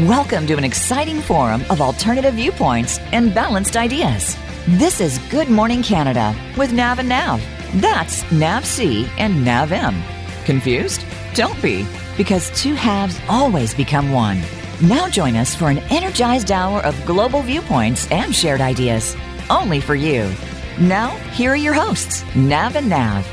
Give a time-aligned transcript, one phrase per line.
[0.00, 4.36] Welcome to an exciting forum of alternative viewpoints and balanced ideas.
[4.68, 7.42] This is Good Morning Canada with Nav and Nav.
[7.76, 10.02] That's Nav C and Nav M.
[10.44, 11.02] Confused?
[11.32, 11.86] Don't be,
[12.18, 14.42] because two halves always become one.
[14.82, 19.16] Now join us for an energized hour of global viewpoints and shared ideas.
[19.48, 20.30] Only for you.
[20.78, 23.24] Now, here are your hosts, Nav and Nav.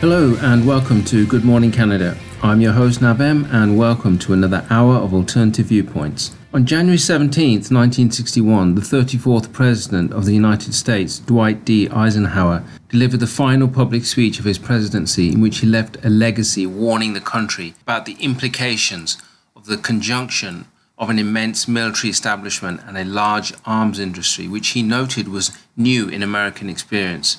[0.00, 2.16] Hello, and welcome to Good Morning Canada.
[2.44, 6.36] I'm your host Nav M, and welcome to another hour of alternative viewpoints.
[6.52, 11.88] On January 17, 1961, the 34th President of the United States, Dwight D.
[11.88, 16.66] Eisenhower, delivered the final public speech of his presidency in which he left a legacy
[16.66, 19.16] warning the country about the implications
[19.56, 20.66] of the conjunction
[20.98, 26.10] of an immense military establishment and a large arms industry, which he noted was new
[26.10, 27.38] in American experience.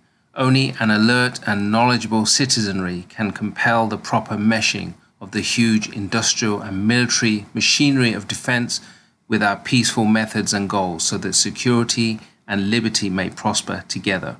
[0.35, 6.61] Only an alert and knowledgeable citizenry can compel the proper meshing of the huge industrial
[6.61, 8.79] and military machinery of defense
[9.27, 14.37] with our peaceful methods and goals so that security and liberty may prosper together.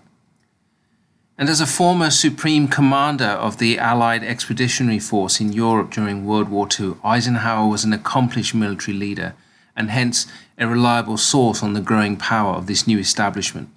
[1.38, 6.50] And as a former supreme commander of the Allied Expeditionary Force in Europe during World
[6.50, 9.34] War II, Eisenhower was an accomplished military leader
[9.75, 13.69] and hence a reliable source on the growing power of this new establishment.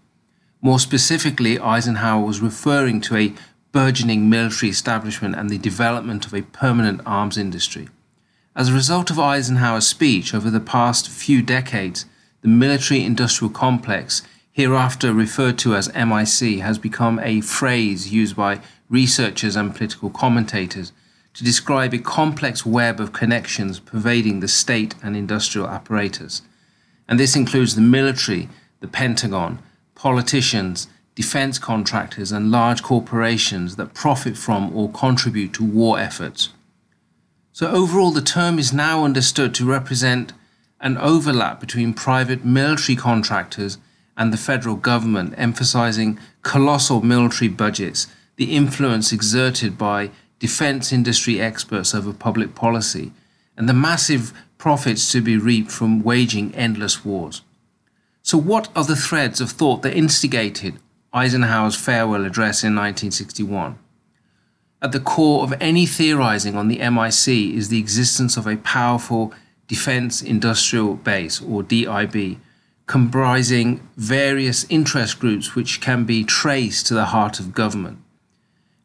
[0.64, 3.34] More specifically, Eisenhower was referring to a
[3.70, 7.90] burgeoning military establishment and the development of a permanent arms industry.
[8.56, 12.06] As a result of Eisenhower's speech over the past few decades,
[12.40, 18.62] the military industrial complex, hereafter referred to as MIC, has become a phrase used by
[18.88, 20.92] researchers and political commentators
[21.34, 26.40] to describe a complex web of connections pervading the state and industrial apparatus.
[27.06, 28.48] And this includes the military,
[28.80, 29.58] the Pentagon,
[30.04, 36.50] politicians, defense contractors, and large corporations that profit from or contribute to war efforts.
[37.52, 40.34] So, overall, the term is now understood to represent
[40.78, 43.78] an overlap between private military contractors
[44.14, 48.06] and the federal government, emphasizing colossal military budgets,
[48.36, 53.10] the influence exerted by defense industry experts over public policy,
[53.56, 57.40] and the massive profits to be reaped from waging endless wars.
[58.26, 60.78] So, what are the threads of thought that instigated
[61.12, 63.78] Eisenhower's farewell address in 1961?
[64.80, 69.34] At the core of any theorizing on the MIC is the existence of a powerful
[69.68, 72.38] defense industrial base, or DIB,
[72.86, 77.98] comprising various interest groups which can be traced to the heart of government.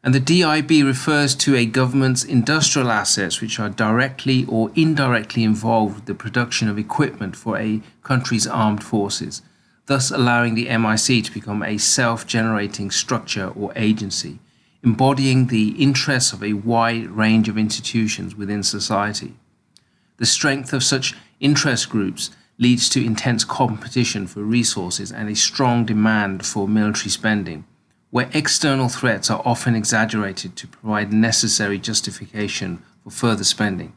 [0.02, 5.94] And the DIB refers to a government's industrial assets which are directly or indirectly involved
[5.94, 9.42] with the production of equipment for a country's armed forces,
[9.86, 14.38] thus allowing the MIC to become a self generating structure or agency,
[14.82, 19.34] embodying the interests of a wide range of institutions within society.
[20.16, 25.84] The strength of such interest groups leads to intense competition for resources and a strong
[25.84, 27.64] demand for military spending
[28.10, 33.92] where external threats are often exaggerated to provide necessary justification for further spending.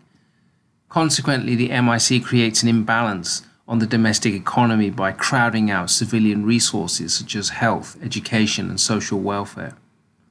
[0.90, 7.13] Consequently, the MIC creates an imbalance on the domestic economy by crowding out civilian resources
[7.13, 9.75] such as health, education, and social welfare.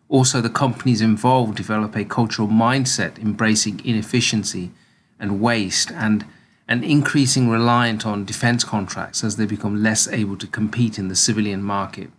[0.09, 4.71] Also, the companies involved develop a cultural mindset embracing inefficiency
[5.19, 6.25] and waste and
[6.69, 11.17] an increasing reliance on defense contracts as they become less able to compete in the
[11.17, 12.11] civilian market.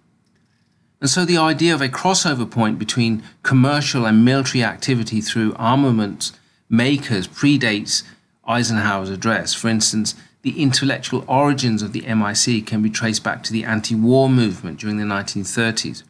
[1.04, 6.32] And so the idea of a crossover point between commercial and military activity through armament
[6.70, 8.04] makers predates
[8.48, 9.54] Eisenhower's address.
[9.54, 13.96] For instance, the intellectual origins of the MIC can be traced back to the anti
[13.96, 16.04] war movement during the 1930s.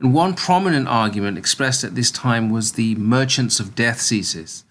[0.00, 4.64] And one prominent argument expressed at this time was the Merchants of Death thesis,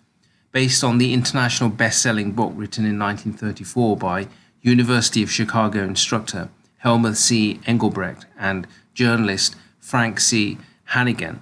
[0.52, 4.28] based on the international best selling book written in 1934 by
[4.62, 7.60] University of Chicago instructor Helmut C.
[7.66, 8.68] Engelbrecht and
[9.00, 10.58] journalist Frank C.
[10.90, 11.40] Hanighen.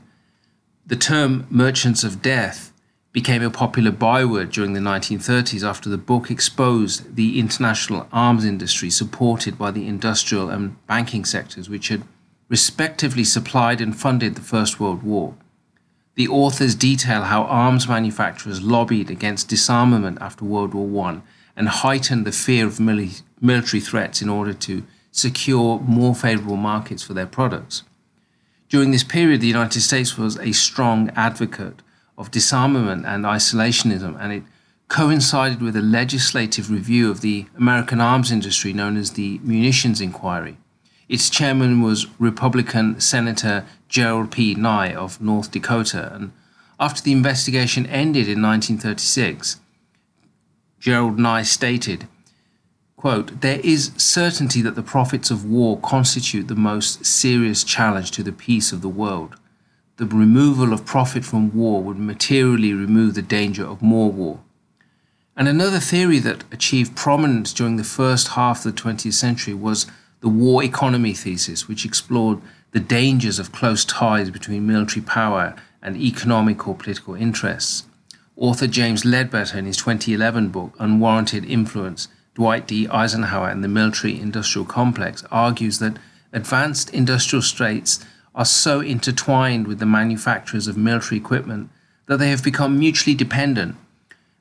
[0.86, 2.72] The term merchants of death
[3.12, 8.92] became a popular byword during the 1930s after the book exposed the international arms industry
[8.92, 12.04] supported by the industrial and banking sectors, which had
[12.48, 15.34] respectively supplied and funded the First World War.
[16.14, 21.22] The authors detail how arms manufacturers lobbied against disarmament after World War I
[21.56, 24.84] and heightened the fear of military threats in order to
[25.18, 27.84] secure more favorable markets for their products.
[28.70, 31.82] During this period, the United States was a strong advocate
[32.18, 34.44] of disarmament and isolationism, and it
[34.90, 40.58] coincided with a legislative review of the American arms industry known as the Munitions Inquiry.
[41.10, 44.54] Its chairman was Republican Senator Gerald P.
[44.56, 46.32] Nye of North Dakota, and
[46.80, 49.60] after the investigation ended in 1936,
[50.80, 52.08] Gerald Nye stated,
[52.98, 58.24] quote, There is certainty that the profits of war constitute the most serious challenge to
[58.24, 59.36] the peace of the world.
[59.98, 64.40] The removal of profit from war would materially remove the danger of more war.
[65.36, 69.86] And another theory that achieved prominence during the first half of the 20th century was
[70.22, 72.42] the war economy thesis, which explored
[72.72, 77.86] the dangers of close ties between military power and economic or political interests.
[78.36, 82.88] Author James Ledbetter, in his 2011 book, Unwarranted Influence Dwight D.
[82.88, 85.98] Eisenhower and the Military Industrial Complex, argues that
[86.32, 88.06] advanced industrial states
[88.36, 91.72] are so intertwined with the manufacturers of military equipment
[92.06, 93.76] that they have become mutually dependent.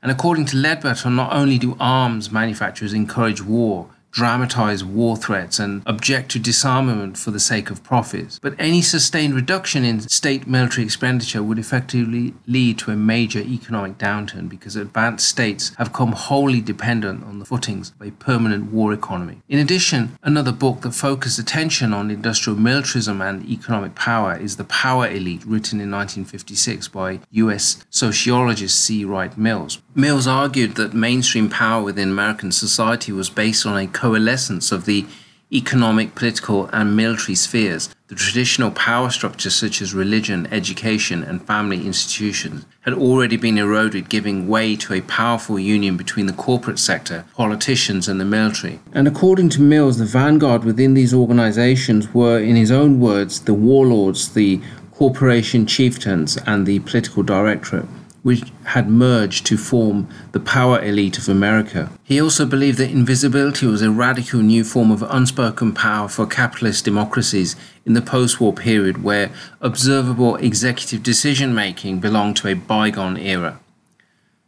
[0.02, 5.82] And according to Ledbetter, not only do arms manufacturers encourage war, dramatize war threats and
[5.84, 8.38] object to disarmament for the sake of profits.
[8.38, 13.98] But any sustained reduction in state military expenditure would effectively lead to a major economic
[13.98, 18.94] downturn because advanced states have come wholly dependent on the footings of a permanent war
[18.94, 19.42] economy.
[19.50, 24.64] In addition, another book that focused attention on industrial militarism and economic power is The
[24.64, 29.04] Power Elite, written in 1956 by US sociologist C.
[29.04, 29.82] Wright Mills.
[29.94, 35.04] Mills argued that mainstream power within American society was based on a coalescence of the
[35.52, 41.84] economic, political, and military spheres, the traditional power structures such as religion, education, and family
[41.84, 47.24] institutions had already been eroded, giving way to a powerful union between the corporate sector,
[47.34, 48.78] politicians, and the military.
[48.92, 53.54] And according to Mills, the vanguard within these organizations were, in his own words, the
[53.54, 54.60] warlords, the
[54.92, 57.86] corporation chieftains, and the political directorate
[58.26, 61.88] which had merged to form the power elite of America.
[62.02, 66.84] He also believed that invisibility was a radical new form of unspoken power for capitalist
[66.84, 69.30] democracies in the post war period where
[69.60, 73.60] observable executive decision making belonged to a bygone era.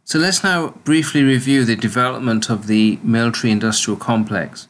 [0.03, 4.67] So let's now briefly review the development of the military industrial complex.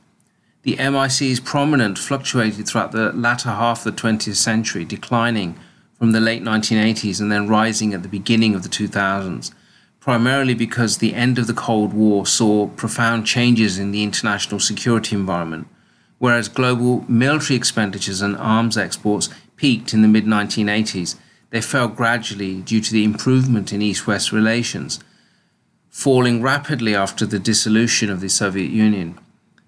[0.61, 5.57] The MIC's prominence fluctuated throughout the latter half of the 20th century, declining
[5.99, 9.51] from the late 1980s and then rising at the beginning of the 2000s,
[9.99, 15.15] primarily because the end of the Cold War saw profound changes in the international security
[15.15, 15.67] environment,
[16.17, 21.15] whereas global military expenditures and arms exports peaked in the mid 1980s.
[21.49, 24.99] They fell gradually due to the improvement in East West relations,
[25.89, 29.19] falling rapidly after the dissolution of the Soviet Union.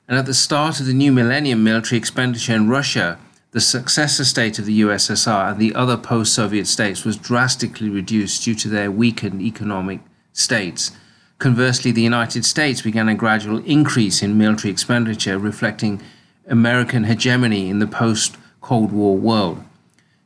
[0.08, 3.18] And at the start of the new millennium, military expenditure in Russia
[3.52, 8.44] the successor state of the USSR and the other post Soviet states was drastically reduced
[8.46, 10.00] due to their weakened economic
[10.32, 10.92] states.
[11.38, 16.02] Conversely, the United States began a gradual increase in military expenditure, reflecting
[16.48, 19.64] American hegemony in the post Cold War world.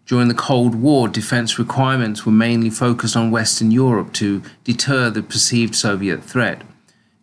[0.05, 5.23] During the Cold War, defense requirements were mainly focused on Western Europe to deter the
[5.23, 6.61] perceived Soviet threat,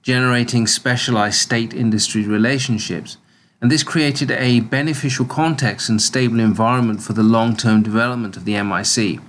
[0.03, 3.19] generating specialized state industry relationships
[3.63, 8.45] and this created a beneficial context and stable environment for the long term development of
[8.45, 9.21] the MIC.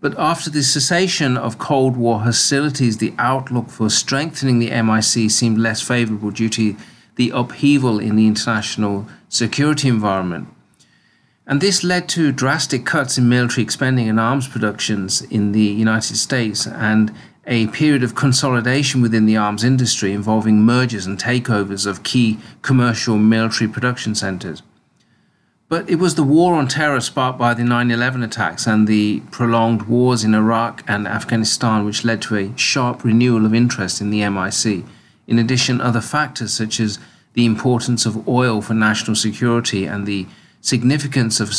[0.00, 5.58] But after the cessation of Cold War hostilities, the outlook for strengthening the MIC seemed
[5.58, 6.76] less favorable due to
[7.14, 10.48] the upheaval in the international security environment.
[11.46, 16.16] And this led to drastic cuts in military spending and arms productions in the United
[16.16, 17.14] States and
[17.46, 23.16] a period of consolidation within the arms industry involving mergers and takeovers of key commercial
[23.16, 24.62] military production centers.
[25.68, 29.20] But it was the war on terror sparked by the 9 11 attacks and the
[29.30, 34.10] prolonged wars in Iraq and Afghanistan which led to a sharp renewal of interest in
[34.10, 34.84] the MIC.
[35.26, 36.98] In addition, other factors such as
[37.32, 40.26] the importance of oil for national security and the
[40.60, 41.54] significance of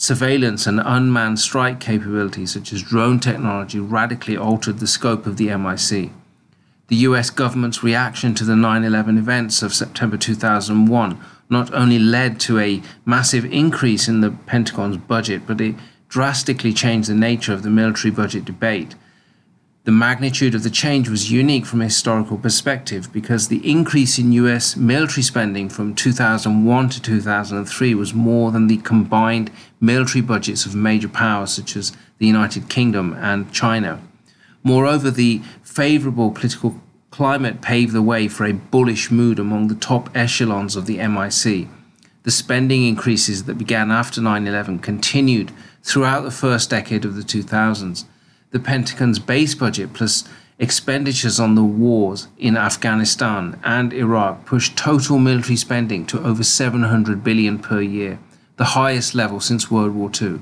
[0.00, 5.54] surveillance and unmanned strike capabilities such as drone technology radically altered the scope of the
[5.54, 6.12] MIC.
[6.86, 11.18] The US government's reaction to the 9 11 events of September 2001
[11.50, 15.74] not only led to a massive increase in the Pentagon's budget, but it
[16.08, 18.94] drastically changed the nature of the military budget debate
[19.84, 24.32] the magnitude of the change was unique from a historical perspective because the increase in
[24.32, 30.74] US military spending from 2001 to 2003 was more than the combined military budgets of
[30.74, 34.00] major powers such as the United Kingdom and China.
[34.62, 36.80] Moreover, the favorable political
[37.10, 41.68] climate paved the way for a bullish mood among the top echelons of the MIC.
[42.24, 45.50] The spending increases that began after 9 11 continued
[45.82, 48.04] throughout the first decade of the 2000s.
[48.50, 50.24] The Pentagon's base budget plus
[50.58, 57.22] expenditures on the wars in Afghanistan and Iraq pushed total military spending to over 700
[57.22, 58.18] billion per year,
[58.56, 60.40] the highest level since World War II.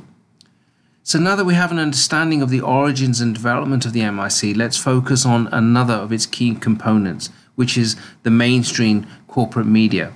[1.02, 4.56] So now that we have an understanding of the origins and development of the MIC,
[4.56, 10.12] let's focus on another of its key components, which is the mainstream corporate media.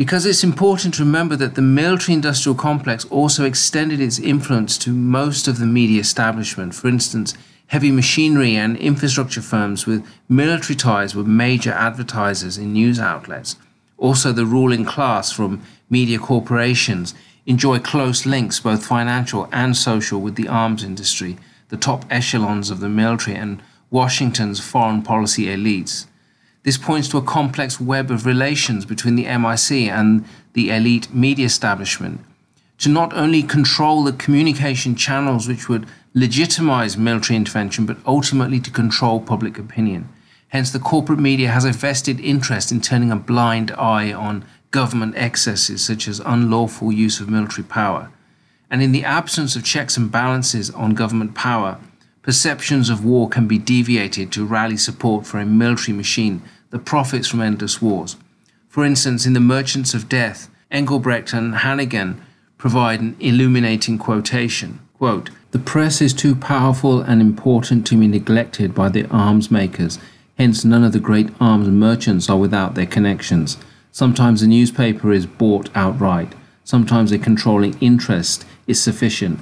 [0.00, 4.94] Because it's important to remember that the military industrial complex also extended its influence to
[4.94, 6.74] most of the media establishment.
[6.74, 7.34] For instance,
[7.66, 13.56] heavy machinery and infrastructure firms with military ties were major advertisers in news outlets.
[13.98, 17.12] Also, the ruling class from media corporations
[17.44, 21.36] enjoy close links, both financial and social, with the arms industry,
[21.68, 26.06] the top echelons of the military, and Washington's foreign policy elites.
[26.62, 31.46] This points to a complex web of relations between the MIC and the elite media
[31.46, 32.20] establishment
[32.78, 38.70] to not only control the communication channels which would legitimize military intervention, but ultimately to
[38.70, 40.08] control public opinion.
[40.48, 45.14] Hence, the corporate media has a vested interest in turning a blind eye on government
[45.16, 48.10] excesses such as unlawful use of military power.
[48.70, 51.78] And in the absence of checks and balances on government power,
[52.22, 57.28] perceptions of war can be deviated to rally support for a military machine that profits
[57.28, 58.16] from endless wars.
[58.68, 62.20] For instance, in The Merchants of Death, Engelbrecht and Hanighen
[62.58, 64.80] provide an illuminating quotation.
[64.98, 69.98] Quote, the press is too powerful and important to be neglected by the arms makers.
[70.38, 73.58] Hence, none of the great arms merchants are without their connections.
[73.90, 76.34] Sometimes a newspaper is bought outright.
[76.62, 79.40] Sometimes a controlling interest is sufficient.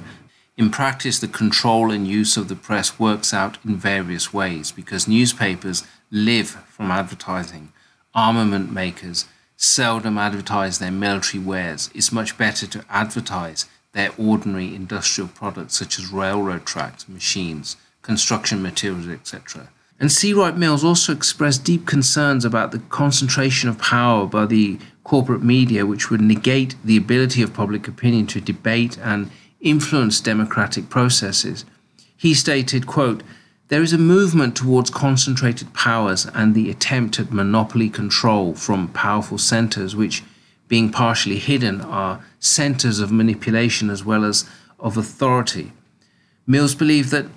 [0.59, 5.07] In practice, the control and use of the press works out in various ways because
[5.07, 7.71] newspapers live from advertising.
[8.13, 9.23] Armament makers
[9.55, 11.89] seldom advertise their military wares.
[11.95, 18.61] It's much better to advertise their ordinary industrial products such as railroad tracks, machines, construction
[18.61, 19.69] materials, etc.
[19.97, 20.33] And C.
[20.33, 25.85] Wright Mills also expressed deep concerns about the concentration of power by the corporate media,
[25.85, 31.65] which would negate the ability of public opinion to debate and influence democratic processes.
[32.15, 33.23] He stated, quote,
[33.69, 39.37] there is a movement towards concentrated powers and the attempt at monopoly control from powerful
[39.37, 40.23] centers, which
[40.67, 44.45] being partially hidden, are centers of manipulation as well as
[44.79, 45.71] of authority.
[46.47, 47.27] Mills believed that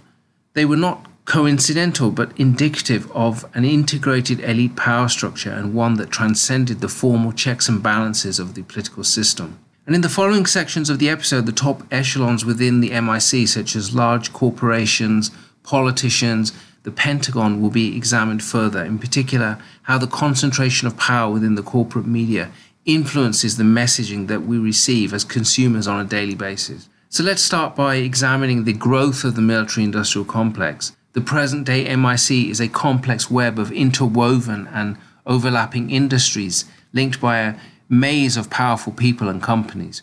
[0.54, 6.10] they were not coincidental but indicative of an integrated elite power structure and one that
[6.10, 9.58] transcended the formal checks and balances of the political system.
[9.84, 13.74] And in the following sections of the episode, the top echelons within the MIC, such
[13.74, 15.32] as large corporations,
[15.64, 16.52] politicians,
[16.84, 21.62] the Pentagon, will be examined further, in particular, how the concentration of power within the
[21.64, 22.52] corporate media
[22.84, 26.88] influences the messaging that we receive as consumers on a daily basis.
[27.08, 30.96] So let's start by examining the growth of the military industrial complex.
[31.12, 34.96] The present day MIC is a complex web of interwoven and
[35.26, 37.54] overlapping industries linked by a
[37.92, 40.02] maze of powerful people and companies.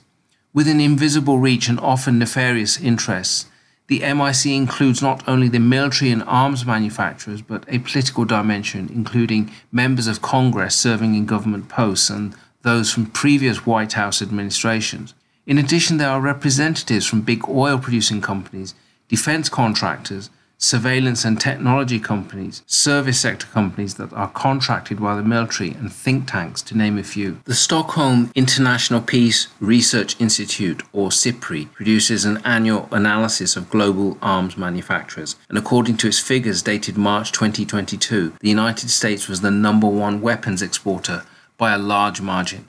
[0.54, 3.48] With an invisible reach and often nefarious interests,
[3.88, 9.52] the MIC includes not only the military and arms manufacturers, but a political dimension, including
[9.72, 15.16] members of Congress serving in government posts and those from previous White House administrations.
[15.48, 18.76] In addition, there are representatives from big oil producing companies,
[19.08, 25.72] defense contractors, surveillance and technology companies, service sector companies that are contracted by the military,
[25.72, 27.40] and think tanks, to name a few.
[27.46, 34.58] The Stockholm International Peace Research Institute, or SIPRI, produces an annual analysis of global arms
[34.58, 39.88] manufacturers, and according to its figures dated March 2022, the United States was the number
[39.88, 41.24] one weapons exporter
[41.58, 42.68] by a large margin.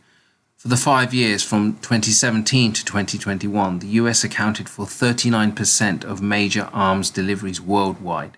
[0.61, 6.69] For the five years from 2017 to 2021, the US accounted for 39% of major
[6.71, 8.37] arms deliveries worldwide,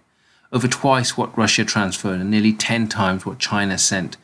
[0.52, 4.16] over twice what Russia transferred and nearly 10 times what China sent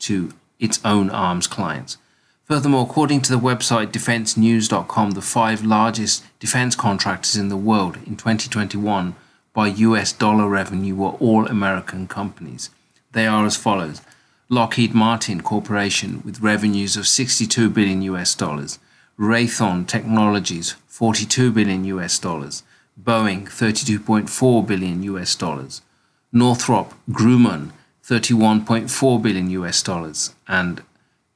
[0.00, 1.96] to its own arms clients.
[2.44, 8.16] Furthermore, according to the website defensenews.com, the five largest defense contractors in the world in
[8.16, 9.16] 2021
[9.54, 12.68] by US dollar revenue were all American companies.
[13.12, 14.02] They are as follows
[14.48, 18.78] Lockheed Martin Corporation with revenues of 62 billion US dollars,
[19.18, 22.62] Raytheon Technologies 42 billion US dollars,
[23.02, 25.82] Boeing 32.4 billion US dollars,
[26.30, 27.72] Northrop Grumman
[28.04, 30.84] 31.4 billion US dollars, and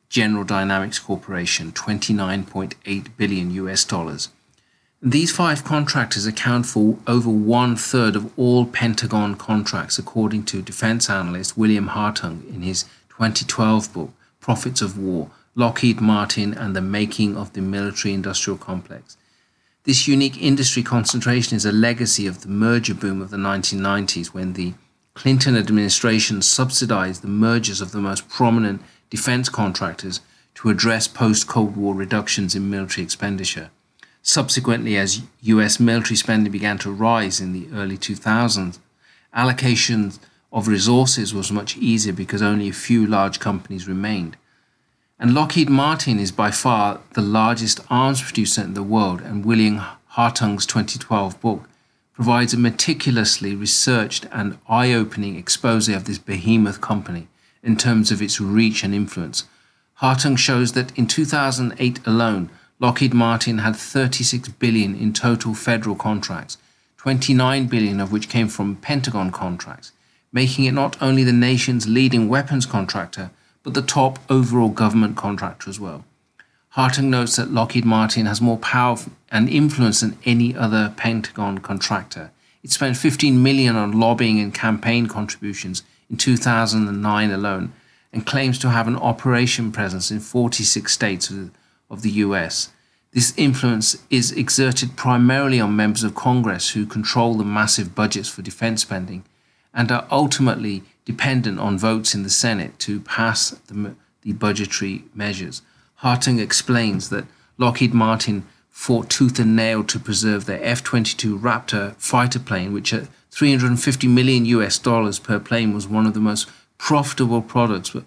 [0.09, 4.29] General Dynamics Corporation 29.8 billion US dollars.
[5.03, 11.09] These five contractors account for over one third of all Pentagon contracts, according to defense
[11.09, 12.85] analyst William Hartung in his
[13.21, 19.19] 2012 book, Profits of War Lockheed Martin, and the making of the military industrial complex.
[19.85, 24.55] This unique industry concentration is a legacy of the merger boom of the 1990s when
[24.55, 24.73] the
[25.13, 30.23] Clinton administration subsidized the mergers of the most prominent defense contractors
[30.55, 33.69] to address post Cold War reductions in military expenditure.
[34.23, 38.79] Subsequently, as US military spending began to rise in the early 2000s,
[39.35, 40.13] allocation
[40.53, 44.37] of resources was much easier because only a few large companies remained.
[45.19, 49.83] And Lockheed Martin is by far the largest arms producer in the world, and William
[50.15, 51.69] Hartung's 2012 book
[52.15, 57.29] provides a meticulously researched and eye opening expose of this behemoth company
[57.63, 59.45] in terms of its reach and influence.
[60.01, 66.57] Hartung shows that in 2008 alone, Lockheed Martin had 36 billion in total federal contracts,
[66.97, 69.93] 29 billion of which came from Pentagon contracts,
[70.33, 73.31] making it not only the nation's leading weapons contractor,
[73.63, 76.05] but the top overall government contractor as well.
[76.77, 78.97] Hartung notes that Lockheed Martin has more power
[79.31, 82.31] and influence than any other Pentagon contractor.
[82.63, 87.73] It spent 15 million on lobbying and campaign contributions in 2009 alone
[88.13, 91.33] and claims to have an operation presence in 46 states
[91.91, 92.71] of the US.
[93.13, 98.43] This influence is exerted primarily on members of Congress who control the massive budgets for
[98.43, 99.25] defense spending
[99.73, 105.63] and are ultimately dependent on votes in the Senate to pass the, the budgetary measures.
[106.03, 107.27] Hartung explains that
[107.59, 112.95] Lockheed Martin fought tooth and nail to preserve their F 22 Raptor fighter plane, which
[112.95, 116.49] at 350 million US dollars per plane was one of the most
[116.79, 118.05] profitable products, but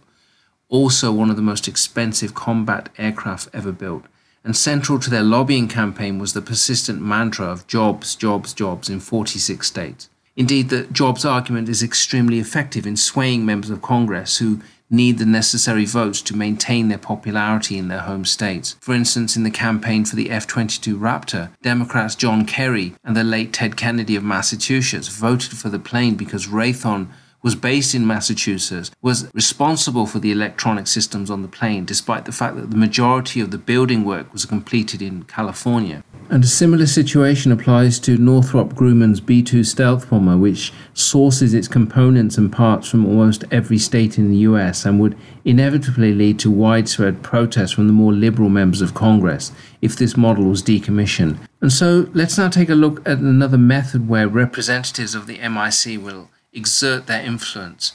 [0.69, 4.05] also one of the most expensive combat aircraft ever built.
[4.43, 8.99] And central to their lobbying campaign was the persistent mantra of jobs, jobs, jobs in
[8.99, 10.09] 46 states.
[10.35, 15.25] Indeed, the jobs argument is extremely effective in swaying members of Congress who need the
[15.25, 18.75] necessary votes to maintain their popularity in their home states.
[18.79, 23.23] For instance, in the campaign for the F 22 Raptor, Democrats John Kerry and the
[23.23, 27.07] late Ted Kennedy of Massachusetts voted for the plane because Raytheon
[27.43, 32.31] was based in Massachusetts, was responsible for the electronic systems on the plane, despite the
[32.31, 36.03] fact that the majority of the building work was completed in California.
[36.29, 41.67] And a similar situation applies to Northrop Grumman's B 2 stealth bomber, which sources its
[41.67, 46.49] components and parts from almost every state in the US and would inevitably lead to
[46.49, 49.51] widespread protests from the more liberal members of Congress
[49.81, 51.37] if this model was decommissioned.
[51.59, 56.01] And so let's now take a look at another method where representatives of the MIC
[56.01, 57.93] will exert their influence.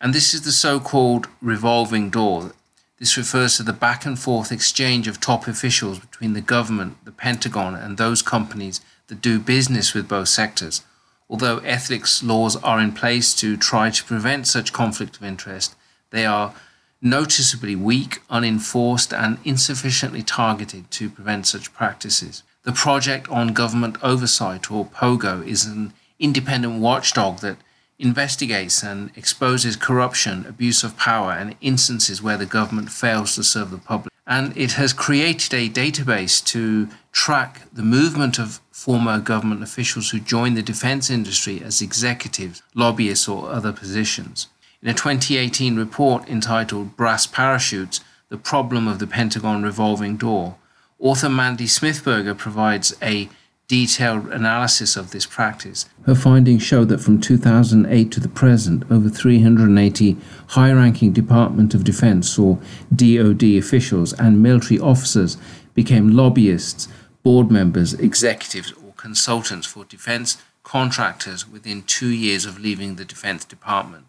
[0.00, 2.52] And this is the so called revolving door.
[2.98, 7.12] This refers to the back and forth exchange of top officials between the government, the
[7.12, 10.82] Pentagon, and those companies that do business with both sectors.
[11.28, 15.76] Although ethics laws are in place to try to prevent such conflict of interest,
[16.10, 16.54] they are
[17.00, 22.42] noticeably weak, unenforced, and insufficiently targeted to prevent such practices.
[22.64, 27.56] The Project on Government Oversight, or POGO, is an independent watchdog that
[28.00, 33.70] investigates and exposes corruption, abuse of power, and instances where the government fails to serve
[33.70, 34.12] the public.
[34.26, 40.20] And it has created a database to track the movement of former government officials who
[40.20, 44.48] joined the defense industry as executives, lobbyists, or other positions.
[44.82, 50.56] In a 2018 report entitled Brass Parachutes The Problem of the Pentagon Revolving Door,
[50.98, 53.28] author Mandy Smithberger provides a
[53.70, 55.88] detailed analysis of this practice.
[56.04, 60.16] Her findings show that from 2008 to the present, over 380
[60.48, 62.58] high ranking Department of Defense or
[62.92, 65.36] DoD officials and military officers
[65.72, 66.88] became lobbyists,
[67.22, 73.44] board members, executives, or consultants for defense contractors within two years of leaving the Defense
[73.44, 74.06] Department.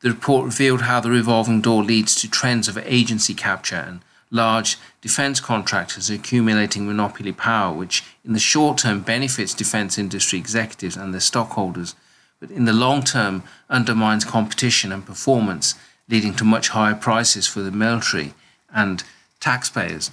[0.00, 4.00] The report revealed how the revolving door leads to trends of agency capture and
[4.32, 10.96] large defense contractors accumulating monopoly power, which in the short term benefits defense industry executives
[10.96, 11.94] and their stockholders,
[12.40, 15.76] but in the long term undermines competition and performance,
[16.08, 18.34] leading to much higher prices for the military
[18.74, 19.04] and
[19.38, 20.10] taxpayers.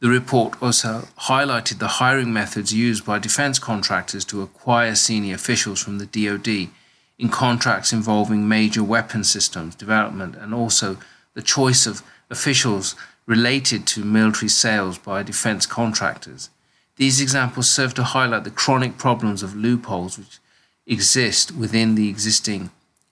[0.00, 5.82] The report also highlighted the hiring methods used by defense contractors to acquire senior officials
[5.82, 6.70] from the DoD
[7.18, 10.98] in contracts involving major weapon systems development and also
[11.34, 12.94] the choice of officials
[13.26, 16.50] related to military sales by defense contractors.
[16.96, 20.38] These examples serve to highlight the chronic problems of loopholes which
[20.86, 22.70] exist within the existing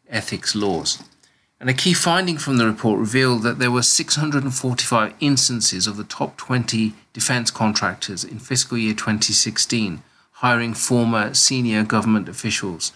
[0.08, 1.02] ethics laws.
[1.60, 6.04] And a key finding from the report revealed that there were 645 instances of the
[6.04, 10.02] top 20 defense contractors in fiscal year 2016
[10.38, 12.92] hiring former senior government officials,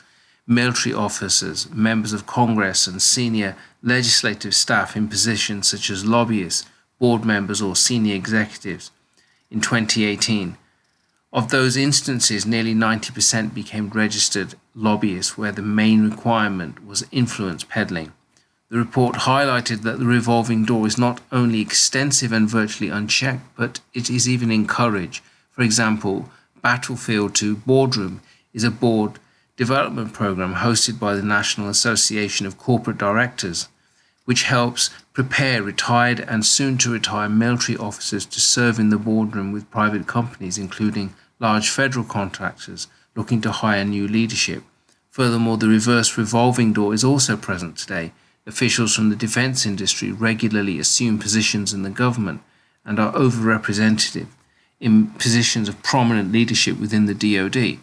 [0.46, 6.68] military officers, members of Congress, and senior legislative staff in positions such as lobbyists
[6.98, 8.90] board members or senior executives
[9.50, 10.56] in 2018.
[11.32, 18.12] Of those instances, nearly 90% became registered lobbyists, where the main requirement was influence peddling.
[18.70, 23.80] The report highlighted that the revolving door is not only extensive and virtually unchecked, but
[23.94, 25.22] it is even encouraged.
[25.50, 26.30] For example,
[26.62, 28.20] Battlefield to Boardroom
[28.52, 29.18] is a board
[29.56, 33.68] development program hosted by the National Association of Corporate Directors,
[34.28, 39.52] which helps prepare retired and soon to retire military officers to serve in the boardroom
[39.52, 44.62] with private companies, including large federal contractors looking to hire new leadership.
[45.08, 48.12] Furthermore, the reverse revolving door is also present today.
[48.46, 52.42] Officials from the defense industry regularly assume positions in the government
[52.84, 54.26] and are overrepresented
[54.78, 57.78] in positions of prominent leadership within the DoD.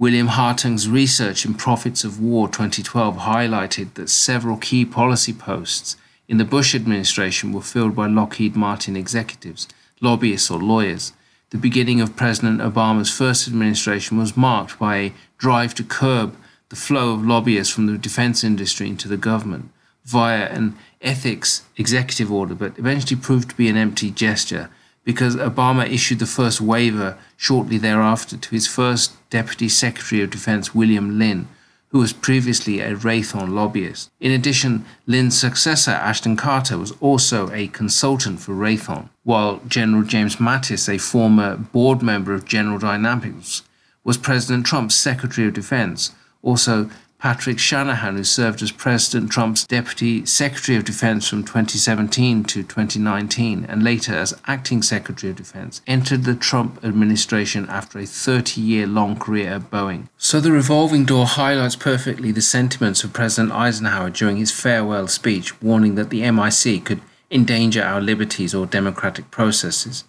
[0.00, 5.96] William Hartung's research in Profits of War 2012 highlighted that several key policy posts
[6.28, 9.66] in the Bush administration were filled by Lockheed Martin executives,
[10.00, 11.14] lobbyists, or lawyers.
[11.50, 16.36] The beginning of President Obama's first administration was marked by a drive to curb
[16.68, 19.70] the flow of lobbyists from the defense industry into the government
[20.04, 24.70] via an ethics executive order, but eventually proved to be an empty gesture
[25.08, 30.74] because Obama issued the first waiver shortly thereafter to his first Deputy Secretary of Defense,
[30.74, 31.48] William Lynn,
[31.88, 34.10] who was previously a Raytheon lobbyist.
[34.20, 40.36] In addition, Lynn's successor, Ashton Carter, was also a consultant for Raytheon, while General James
[40.36, 43.62] Mattis, a former board member of General Dynamics,
[44.04, 46.12] was President Trump's Secretary of Defense.
[46.42, 52.62] Also, Patrick Shanahan, who served as President Trump's Deputy Secretary of Defense from 2017 to
[52.62, 58.60] 2019 and later as Acting Secretary of Defense, entered the Trump administration after a 30
[58.60, 60.06] year long career at Boeing.
[60.16, 65.60] So the revolving door highlights perfectly the sentiments of President Eisenhower during his farewell speech,
[65.60, 67.00] warning that the MIC could
[67.32, 70.04] endanger our liberties or democratic processes.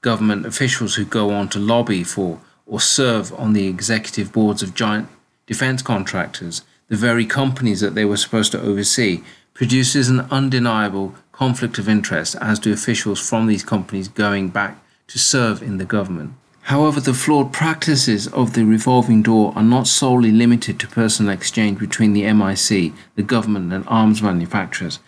[0.00, 4.74] Government officials who go on to lobby for or serve on the executive boards of
[4.74, 5.08] giant
[5.46, 9.22] defense contractors, the very companies that they were supposed to oversee,
[9.54, 15.18] produces an undeniable conflict of interest as do officials from these companies going back to
[15.18, 16.34] serve in the government.
[16.62, 21.78] However, the flawed practices of the revolving door are not solely limited to personal exchange
[21.78, 24.98] between the MIC, the government, and arms manufacturers,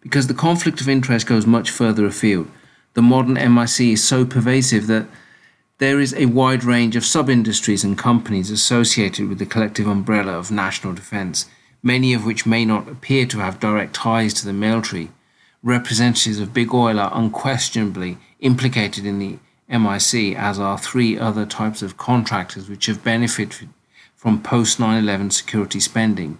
[0.00, 2.48] because the conflict of interest goes much further afield.
[2.94, 5.06] The modern MIC is so pervasive that
[5.84, 10.32] there is a wide range of sub industries and companies associated with the collective umbrella
[10.32, 11.44] of national defense,
[11.82, 15.10] many of which may not appear to have direct ties to the military.
[15.62, 19.36] Representatives of big oil are unquestionably implicated in the
[19.68, 23.68] MIC, as are three other types of contractors which have benefited
[24.16, 26.38] from post 9 11 security spending.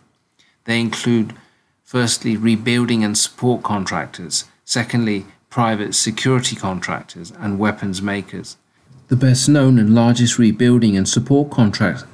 [0.65, 1.35] They include,
[1.83, 8.57] firstly, rebuilding and support contractors, secondly, private security contractors, and weapons makers.
[9.09, 12.05] The best known and largest rebuilding and support contract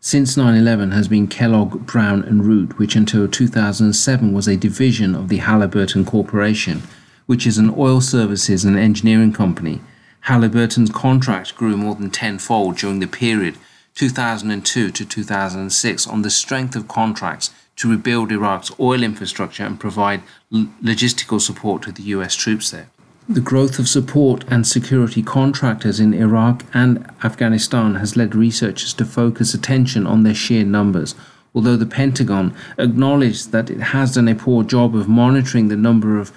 [0.00, 5.14] since 9 11 has been Kellogg, Brown and Root, which until 2007 was a division
[5.14, 6.82] of the Halliburton Corporation,
[7.26, 9.80] which is an oil services and engineering company.
[10.22, 13.56] Halliburton's contract grew more than tenfold during the period
[13.94, 20.22] 2002 to 2006 on the strength of contracts to rebuild Iraq's oil infrastructure and provide
[20.52, 22.88] logistical support to the US troops there.
[23.30, 29.04] The growth of support and security contractors in Iraq and Afghanistan has led researchers to
[29.04, 31.14] focus attention on their sheer numbers,
[31.54, 36.18] although the Pentagon acknowledged that it has done a poor job of monitoring the number
[36.18, 36.32] of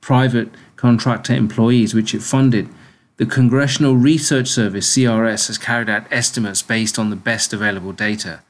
[0.00, 2.68] private contractor employees which it funded.
[3.18, 8.40] The Congressional Research Service, CRS, has carried out estimates based on the best available data.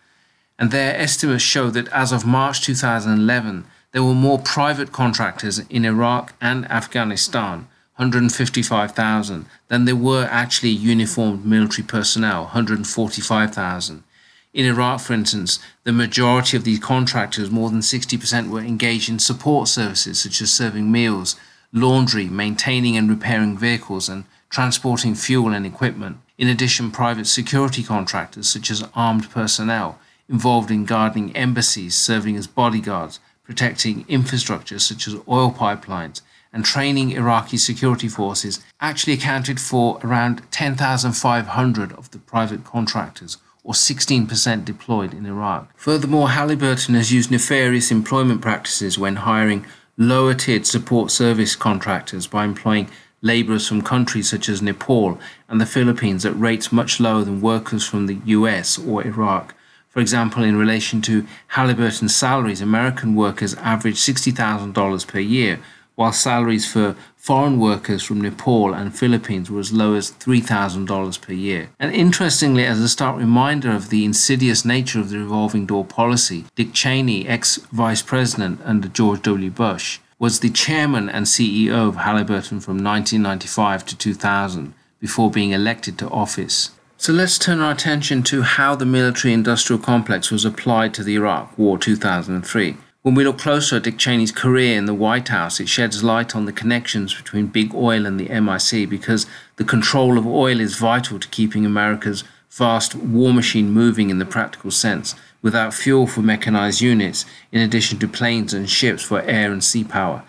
[0.59, 5.85] And their estimates show that as of March 2011, there were more private contractors in
[5.85, 14.05] Iraq and Afghanistan, 155,000, than there were actually uniformed military personnel, 145,000.
[14.53, 19.19] In Iraq, for instance, the majority of these contractors, more than 60%, were engaged in
[19.19, 21.37] support services such as serving meals,
[21.73, 26.19] laundry, maintaining and repairing vehicles, and transporting fuel and equipment.
[26.39, 29.99] In addition, private security contractors, such as armed personnel,
[30.29, 36.21] involved in guarding embassies, serving as bodyguards, protecting infrastructure such as oil pipelines,
[36.53, 43.73] and training Iraqi security forces actually accounted for around 10,500 of the private contractors, or
[43.73, 45.71] 16% deployed in Iraq.
[45.77, 49.65] Furthermore, Halliburton has used nefarious employment practices when hiring
[49.97, 52.91] lower tiered support service contractors by employing
[53.23, 57.87] laborers from countries such as Nepal and the Philippines at rates much lower than workers
[57.87, 59.55] from the US or Iraq.
[59.89, 65.61] For example, in relation to Halliburton's salaries, American workers average $60,000 per year,
[65.95, 71.33] while salaries for foreign workers from Nepal and Philippines were as low as $3,000 per
[71.33, 71.71] year.
[71.81, 76.45] And interestingly, as a stark reminder of the insidious nature of the revolving door policy,
[76.55, 79.51] Dick Cheney, ex vice president under George W.
[79.51, 85.99] Bush, was the chairman and CEO of Halliburton from 1995 to 2000 before being elected
[85.99, 86.71] to office.
[87.01, 91.15] So let's turn our attention to how the military industrial complex was applied to the
[91.15, 92.77] Iraq War 2003.
[93.03, 96.35] When we look closer at Dick Cheney's career in the White House, it sheds light
[96.35, 100.77] on the connections between big oil and the MIC because the control of oil is
[100.77, 106.23] vital to keeping America's vast war machine moving in the practical sense, without fuel for
[106.23, 110.25] mechanized units, in addition to planes and ships for air and sea power.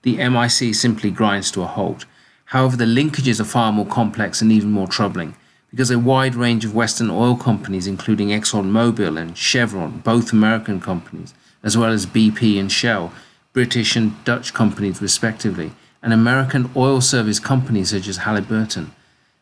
[0.00, 2.06] The MIC simply grinds to a halt.
[2.46, 5.36] However, the linkages are far more complex and even more troubling
[5.74, 11.34] because a wide range of Western oil companies, including ExxonMobil and Chevron, both American companies,
[11.64, 13.12] as well as BP and Shell,
[13.52, 18.92] British and Dutch companies respectively, and American oil service companies such as Halliburton,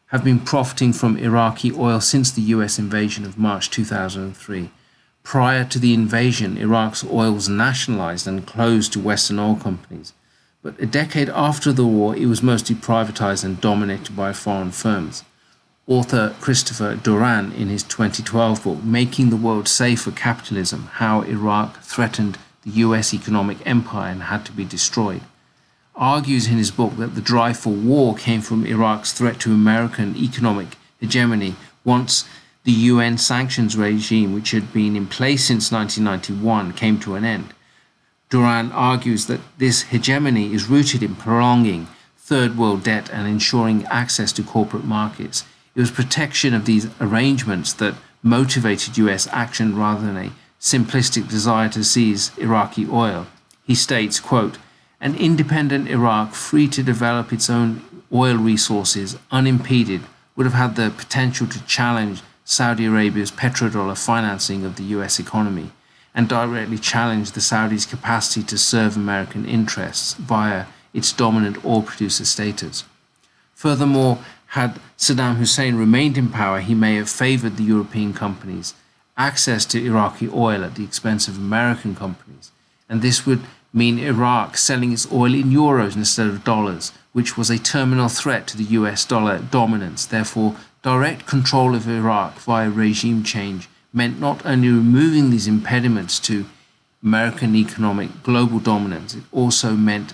[0.06, 4.70] have been profiting from Iraqi oil since the US invasion of March 2003.
[5.22, 10.14] Prior to the invasion, Iraq's oil was nationalized and closed to Western oil companies.
[10.62, 15.24] But a decade after the war, it was mostly privatized and dominated by foreign firms
[15.92, 21.80] author Christopher Doran in his 2012 book, Making the World Safe for Capitalism How Iraq
[21.80, 25.20] Threatened the US Economic Empire and Had to Be Destroyed,
[25.94, 30.16] argues in his book that the drive for war came from Iraq's threat to American
[30.16, 32.24] economic hegemony once
[32.64, 37.52] the UN sanctions regime, which had been in place since 1991, came to an end.
[38.30, 44.32] Doran argues that this hegemony is rooted in prolonging third world debt and ensuring access
[44.32, 50.16] to corporate markets it was protection of these arrangements that motivated US action rather than
[50.16, 53.26] a simplistic desire to seize Iraqi oil.
[53.64, 54.58] He states, quote,
[55.00, 57.82] an independent Iraq free to develop its own
[58.12, 60.02] oil resources unimpeded
[60.36, 65.72] would have had the potential to challenge Saudi Arabia's petrodollar financing of the US economy
[66.14, 72.24] and directly challenge the Saudis' capacity to serve American interests via its dominant oil producer
[72.24, 72.84] status.
[73.54, 74.18] Furthermore,
[74.52, 78.74] had Saddam Hussein remained in power, he may have favored the European companies
[79.16, 82.52] access to Iraqi oil at the expense of American companies.
[82.86, 83.40] And this would
[83.72, 88.46] mean Iraq selling its oil in euros instead of dollars, which was a terminal threat
[88.48, 90.04] to the US dollar dominance.
[90.04, 96.44] Therefore, direct control of Iraq via regime change meant not only removing these impediments to
[97.02, 100.12] American economic global dominance, it also meant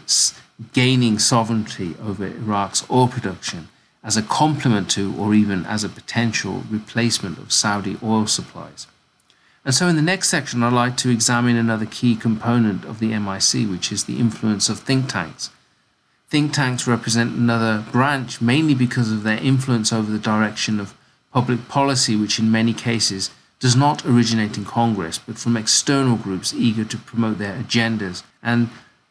[0.73, 3.67] gaining sovereignty over Iraq's oil production
[4.03, 8.87] as a complement to or even as a potential replacement of Saudi oil supplies.
[9.65, 13.09] And so, in the next section, I'd like to examine another key component of the
[13.19, 15.51] MIC, which is the influence of think tanks.
[16.29, 20.95] Think tanks represent another branch mainly because of their influence over the direction of
[21.33, 23.31] public policy, which in many cases
[23.61, 28.71] does not originate in Congress, but from external groups eager to promote their agendas, and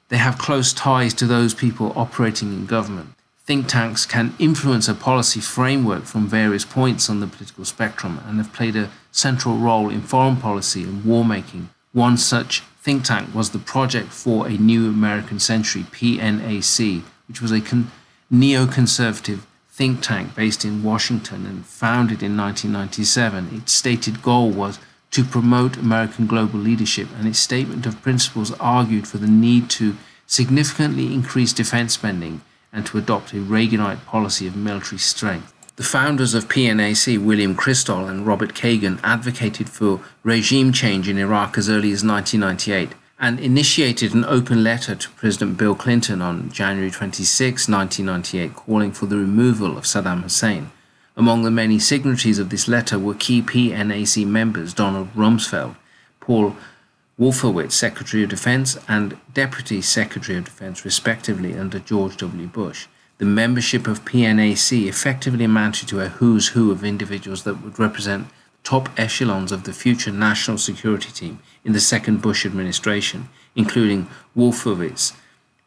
[0.09, 3.16] they have close ties to those people operating in government
[3.47, 8.39] think tanks can influence a policy framework from various points on the political spectrum and
[8.39, 11.69] have played a central role in foreign policy and war making.
[11.93, 17.53] One such think tank was the Project for a New American Century, PNAC, which was
[17.53, 17.89] a con-
[18.29, 23.49] neoconservative think tank based in Washington and founded in 1997.
[23.53, 24.77] Its stated goal was
[25.11, 29.95] to promote American global leadership, and its statement of principles argued for the need to
[30.25, 32.41] significantly increase defense spending
[32.77, 35.51] and to adopt a Reaganite policy of military strength.
[35.77, 41.57] The founders of PNAC, William Kristol and Robert Kagan, advocated for regime change in Iraq
[41.57, 46.91] as early as 1998 and initiated an open letter to President Bill Clinton on January
[46.91, 50.69] 26, 1998, calling for the removal of Saddam Hussein.
[51.15, 55.75] Among the many signatories of this letter were key PNAC members Donald Rumsfeld,
[56.19, 56.55] Paul
[57.19, 62.45] Wolfowitz, Secretary of Defense, and Deputy Secretary of Defense, respectively, under George W.
[62.45, 62.85] Bush.
[63.17, 68.27] The membership of PNAC effectively amounted to a who's who of individuals that would represent
[68.63, 75.13] top echelons of the future national security team in the second Bush administration, including Wolfowitz,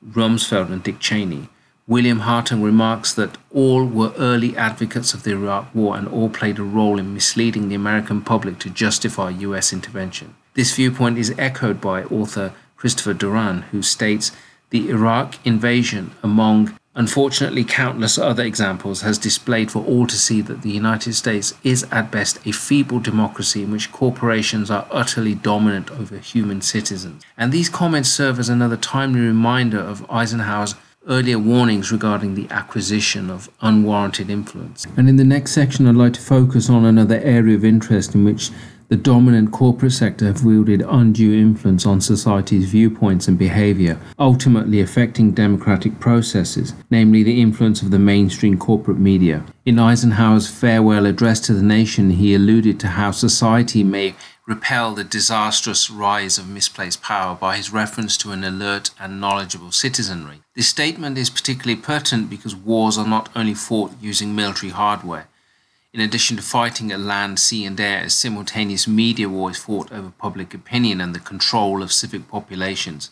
[0.08, 1.48] Rumsfeld, and Dick Cheney.
[1.88, 6.60] William Hartung remarks that all were early advocates of the Iraq War and all played
[6.60, 9.72] a role in misleading the American public to justify U.S.
[9.72, 10.36] intervention.
[10.54, 14.32] This viewpoint is echoed by author Christopher Doran, who states
[14.70, 20.62] the Iraq invasion among Unfortunately, countless other examples has displayed for all to see that
[20.62, 25.88] the United States is at best a feeble democracy in which corporations are utterly dominant
[25.92, 27.22] over human citizens.
[27.38, 30.74] And these comments serve as another timely reminder of Eisenhower's
[31.06, 34.84] earlier warnings regarding the acquisition of unwarranted influence.
[34.96, 38.24] And in the next section, I'd like to focus on another area of interest in
[38.24, 38.50] which
[38.90, 45.31] the dominant corporate sector have wielded undue influence on society's viewpoints and behavior, ultimately affecting
[45.31, 49.44] democratic processes, namely the influence of the mainstream corporate media.
[49.64, 55.05] In Eisenhower's farewell address to the nation, he alluded to how society may repel the
[55.05, 60.42] disastrous rise of misplaced power by his reference to an alert and knowledgeable citizenry.
[60.57, 65.29] This statement is particularly pertinent because wars are not only fought using military hardware,
[65.92, 69.90] in addition to fighting at land, sea, and air, a simultaneous media war is fought
[69.90, 73.11] over public opinion and the control of civic populations.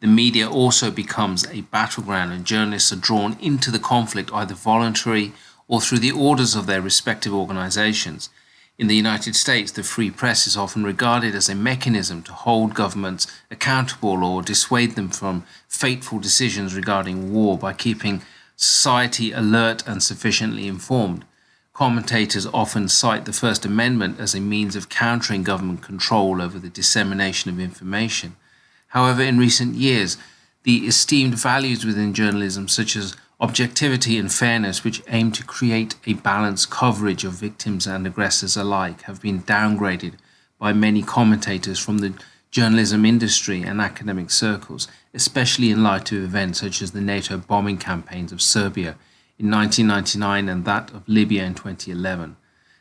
[0.00, 5.32] The media also becomes a battleground, and journalists are drawn into the conflict either voluntarily
[5.66, 8.28] or through the orders of their respective organizations.
[8.78, 12.74] In the United States, the free press is often regarded as a mechanism to hold
[12.74, 18.22] governments accountable or dissuade them from fateful decisions regarding war by keeping
[18.56, 21.24] society alert and sufficiently informed.
[21.80, 26.68] Commentators often cite the First Amendment as a means of countering government control over the
[26.68, 28.36] dissemination of information.
[28.88, 30.18] However, in recent years,
[30.64, 36.12] the esteemed values within journalism, such as objectivity and fairness, which aim to create a
[36.12, 40.16] balanced coverage of victims and aggressors alike, have been downgraded
[40.58, 42.12] by many commentators from the
[42.50, 47.78] journalism industry and academic circles, especially in light of events such as the NATO bombing
[47.78, 48.96] campaigns of Serbia
[49.40, 52.36] in 1999 and that of Libya in 2011.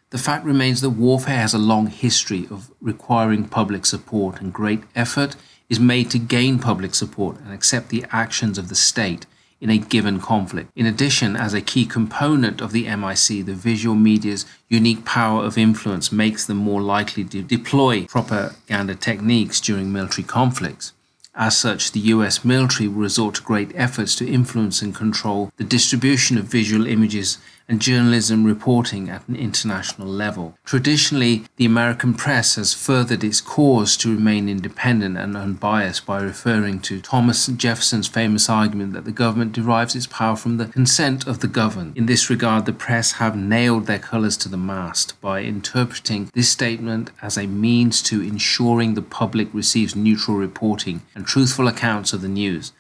[0.09, 4.83] The fact remains that warfare has a long history of requiring public support, and great
[4.93, 5.37] effort
[5.69, 9.25] is made to gain public support and accept the actions of the state
[9.61, 10.71] in a given conflict.
[10.75, 15.57] In addition, as a key component of the MIC, the visual media's unique power of
[15.57, 20.93] influence makes them more likely to deploy propaganda techniques during military conflicts.
[21.35, 25.63] As such, the US military will resort to great efforts to influence and control the
[25.63, 27.37] distribution of visual images
[27.69, 30.58] and journalism reporting at an international level.
[30.65, 36.79] Traditionally, the American press has furthered its cause to remain independent and unbiased by referring
[36.82, 41.39] to Thomas Jefferson's famous argument that the government derives its power from the consent of
[41.39, 41.95] the governed.
[41.95, 46.49] In this regard, the press have nailed their colors to the mast by interpreting this
[46.49, 52.21] statement as a means to ensuring the public receives neutral reporting and truthful accounts of
[52.21, 52.73] the news.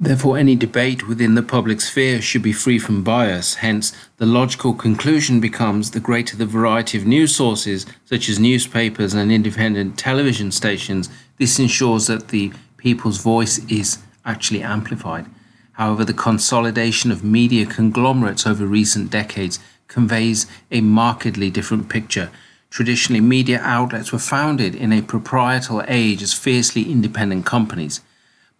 [0.00, 3.56] Therefore, any debate within the public sphere should be free from bias.
[3.56, 9.14] Hence, the logical conclusion becomes the greater the variety of news sources, such as newspapers
[9.14, 15.26] and independent television stations, this ensures that the people's voice is actually amplified.
[15.72, 22.30] However, the consolidation of media conglomerates over recent decades conveys a markedly different picture.
[22.70, 28.00] Traditionally, media outlets were founded in a proprietorial age as fiercely independent companies.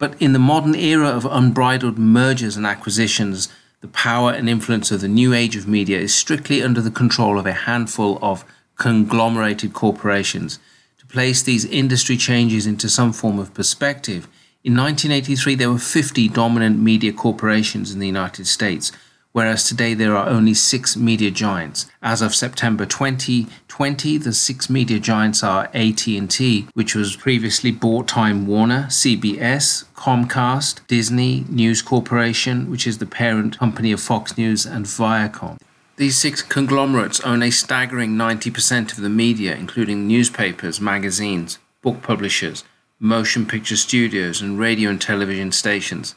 [0.02, 3.48] But in the modern era of unbridled mergers and acquisitions,
[3.82, 7.38] the power and influence of the new age of media is strictly under the control
[7.38, 8.44] of a handful of
[8.76, 10.58] conglomerated corporations.
[10.98, 14.26] To place these industry changes into some form of perspective,
[14.64, 18.90] in 1983 there were 50 dominant media corporations in the United States,
[19.32, 21.90] whereas today there are only six media giants.
[22.02, 28.46] As of September 2020, the six media giants are AT&T, which was previously bought Time
[28.46, 34.86] Warner, CBS, Comcast, Disney, News Corporation, which is the parent company of Fox News, and
[34.86, 35.58] Viacom.
[35.96, 42.64] These six conglomerates own a staggering 90% of the media, including newspapers, magazines, book publishers,
[42.98, 46.14] motion picture studios, and radio and television stations.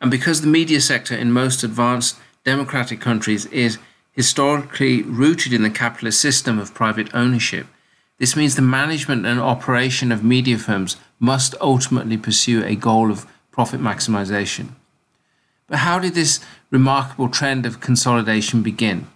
[0.00, 3.78] And because the media sector in most advanced democratic countries is
[4.12, 7.66] historically rooted in the capitalist system of private ownership.
[8.18, 13.26] This means the management and operation of media firms must ultimately pursue a goal of
[13.50, 14.70] profit maximization.
[15.66, 19.06] But how did this remarkable trend of consolidation begin?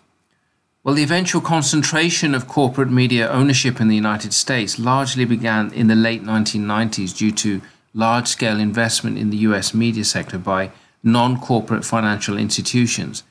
[0.82, 5.88] Well, the eventual concentration of corporate media ownership in the United States largely began in
[5.88, 7.60] the late 1990s due to
[7.92, 10.70] large scale investment in the US media sector by
[11.02, 13.22] non corporate financial institutions,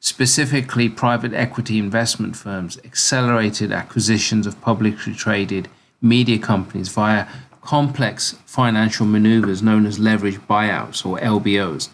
[0.00, 5.68] specifically private equity investment firms, accelerated acquisitions of publicly traded
[6.00, 7.26] media companies via
[7.62, 11.88] complex financial maneuvers known as leverage buyouts or LBOs.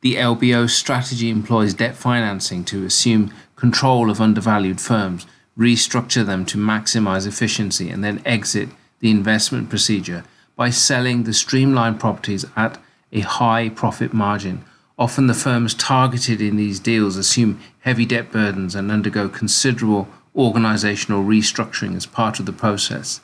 [0.00, 5.26] The LBO strategy employs debt financing to assume control of undervalued firms,
[5.58, 8.68] restructure them to maximize efficiency, and then exit
[9.00, 10.24] the investment procedure
[10.54, 12.78] by selling the streamlined properties at
[13.12, 14.64] a high profit margin
[14.98, 21.22] Often the firms targeted in these deals assume heavy debt burdens and undergo considerable organizational
[21.22, 23.20] restructuring as part of the process.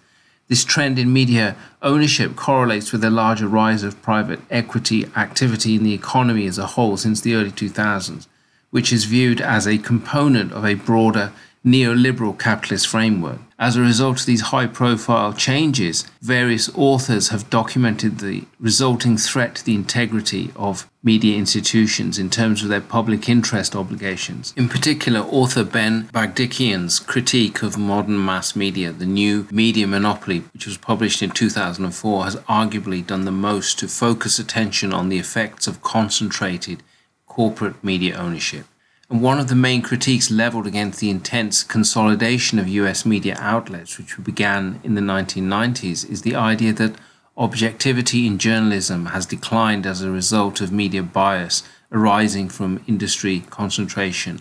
[0.49, 5.83] This trend in media ownership correlates with a larger rise of private equity activity in
[5.83, 8.27] the economy as a whole since the early 2000s,
[8.71, 11.33] which is viewed as a component of a broader
[11.65, 13.39] neoliberal capitalist framework.
[13.59, 19.55] As a result of these high profile changes, various authors have documented the resulting threat
[19.55, 24.53] to the integrity of media institutions in terms of their public interest obligations.
[24.57, 30.67] In particular, author Ben Bagdikian's critique of modern mass media, The New Media Monopoly, which
[30.67, 35.69] was published in 2004, has arguably done the most to focus attention on the effects
[35.69, 36.83] of concentrated
[37.27, 38.67] corporate media ownership.
[39.13, 44.17] One of the main critiques leveled against the intense consolidation of US media outlets, which
[44.25, 46.97] began in the 1990s, is the idea that
[47.37, 54.41] objectivity in journalism has declined as a result of media bias arising from industry concentration.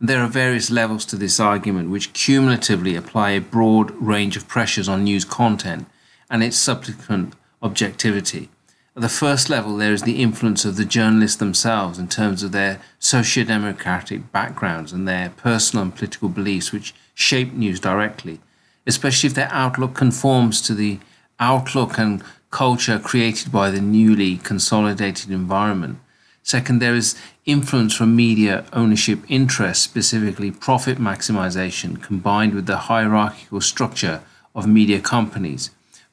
[0.00, 4.48] And there are various levels to this argument which cumulatively apply a broad range of
[4.48, 5.84] pressures on news content
[6.30, 8.48] and its subsequent objectivity.
[8.96, 12.52] At the first level, there is the influence of the journalists themselves in terms of
[12.52, 18.40] their socio-democratic backgrounds and their personal and political beliefs, which shape news directly,
[18.86, 20.98] especially if their outlook conforms to the
[21.38, 25.98] outlook and culture created by the newly consolidated environment.
[26.42, 33.60] Second, there is influence from media ownership interests, specifically profit maximization, combined with the hierarchical
[33.60, 34.22] structure
[34.54, 35.68] of media companies.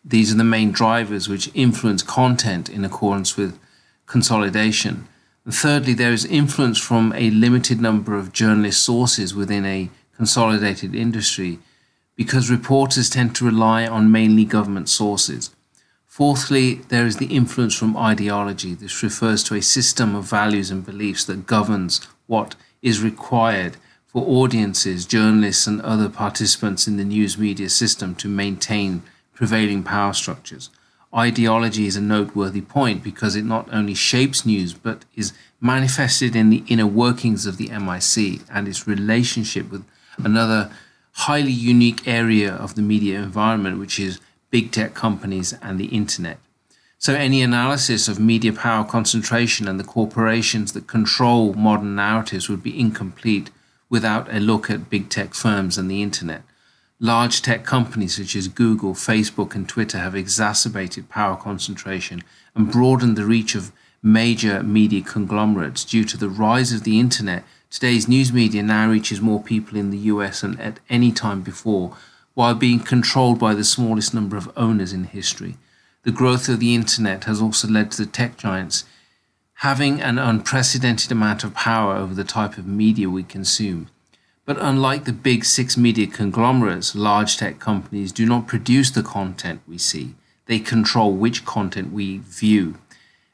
[0.06, 3.58] These are the main drivers which influence content in accordance with
[4.06, 5.08] consolidation.
[5.46, 10.94] And thirdly, there is influence from a limited number of journalist sources within a consolidated
[10.94, 11.60] industry
[12.16, 15.50] because reporters tend to rely on mainly government sources.
[16.06, 18.76] Fourthly, there is the influence from ideology.
[18.76, 24.24] This refers to a system of values and beliefs that governs what is required for
[24.28, 29.02] audiences, journalists, and other participants in the news media system to maintain
[29.34, 30.70] prevailing power structures.
[31.16, 36.50] Ideology is a noteworthy point because it not only shapes news but is manifested in
[36.50, 39.86] the inner workings of the MIC and its relationship with
[40.18, 40.72] another
[41.14, 44.20] highly unique area of the media environment, which is
[44.50, 46.40] big tech companies and the internet.
[46.98, 52.64] So, any analysis of media power concentration and the corporations that control modern narratives would
[52.64, 53.52] be incomplete
[53.90, 56.44] without a look at big tech firms and the internet.
[57.00, 62.24] Large tech companies such as Google, Facebook, and Twitter have exacerbated power concentration
[62.56, 63.72] and broadened the reach of
[64.02, 65.84] major media conglomerates.
[65.84, 69.90] Due to the rise of the internet, today's news media now reaches more people in
[69.90, 71.98] the US than at any time before,
[72.36, 75.58] while being controlled by the smallest number of owners in history.
[76.04, 78.86] The growth of the internet has also led to the tech giants
[79.58, 83.88] having an unprecedented amount of power over the type of media we consume.
[84.46, 89.62] But unlike the big six media conglomerates, large tech companies do not produce the content
[89.68, 90.16] we see.
[90.48, 92.76] They control which content we view.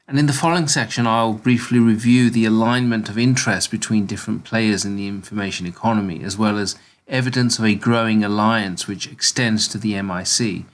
[0.06, 4.84] And in the following section, I'll briefly review the alignment of interest between different players
[4.84, 6.76] in the information economy, as well as
[7.08, 10.64] evidence of a growing alliance which extends to the MIC.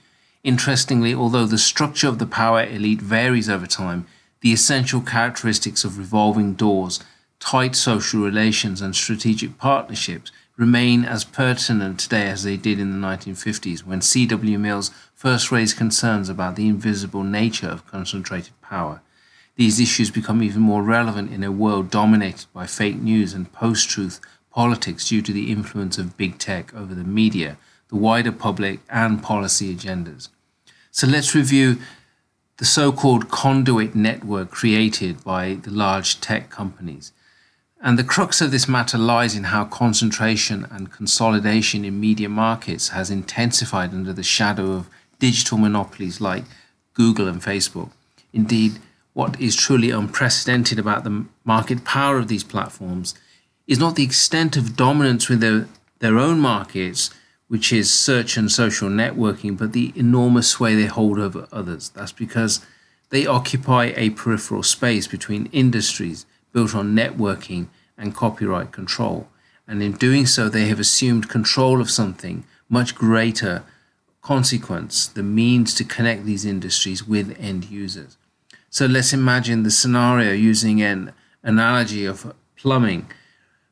[0.43, 4.05] Interestingly, although the structure of the power elite varies over time,
[4.41, 7.03] the essential characteristics of revolving doors
[7.39, 13.07] tight social relations and strategic partnerships remain as pertinent today as they did in the
[13.07, 14.57] 1950s when C.W.
[14.57, 19.01] Mills first raised concerns about the invisible nature of concentrated power.
[19.55, 23.89] These issues become even more relevant in a world dominated by fake news and post
[23.89, 24.19] truth
[24.51, 27.57] politics due to the influence of big tech over the media,
[27.89, 30.29] the wider public, and policy agendas.
[30.91, 31.77] So let's review
[32.57, 37.11] the so called conduit network created by the large tech companies.
[37.79, 42.89] And the crux of this matter lies in how concentration and consolidation in media markets
[42.89, 46.43] has intensified under the shadow of digital monopolies like
[46.93, 47.91] Google and Facebook.
[48.33, 48.79] Indeed,
[49.13, 53.13] what is truly unprecedented about the market power of these platforms
[53.67, 55.67] is not the extent of dominance within their,
[55.99, 57.11] their own markets,
[57.47, 61.89] which is search and social networking, but the enormous sway they hold over others.
[61.89, 62.65] That's because
[63.09, 67.67] they occupy a peripheral space between industries built on networking
[67.97, 69.27] and copyright control.
[69.67, 73.63] And in doing so, they have assumed control of something much greater
[74.21, 78.17] consequence, the means to connect these industries with end users.
[78.69, 83.09] So let's imagine the scenario using an analogy of plumbing.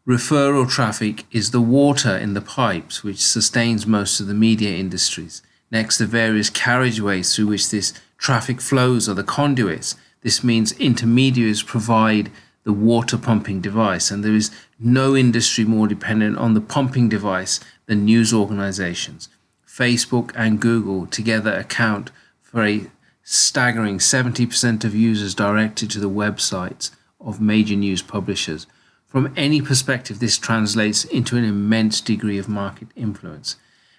[0.07, 5.41] Referral traffic is the water in the pipes which sustains most of the media industries.
[5.71, 9.95] Next, the various carriageways through which this traffic flows are the conduits.
[10.21, 12.31] This means intermediaries provide
[12.65, 17.59] the water pumping device, and there is no industry more dependent on the pumping device
[17.85, 19.29] than news organizations.
[19.67, 22.11] Facebook and Google together account
[22.41, 22.87] for a
[23.23, 26.91] staggering 70% of users directed to the websites
[27.21, 28.65] of major news publishers.
[29.05, 33.57] From any perspective, this translates into an immense degree of market influence.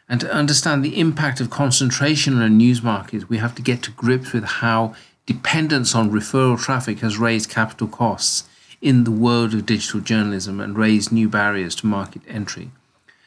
[0.08, 3.82] And to understand the impact of concentration on a news market, we have to get
[3.84, 4.94] to grips with how
[5.24, 8.48] dependence on referral traffic has raised capital costs
[8.80, 12.70] in the world of digital journalism and raise new barriers to market entry.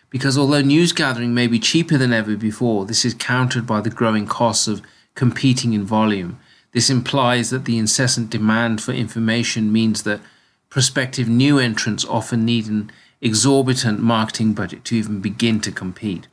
[0.10, 3.90] Because although news gathering may be cheaper than ever before, this is countered by the
[3.90, 4.82] growing costs of
[5.16, 6.40] competing in volume.
[6.72, 10.22] This implies that the incessant demand for information means that
[10.70, 12.92] prospective new entrants often need an
[13.22, 16.28] exorbitant marketing budget to even begin to compete.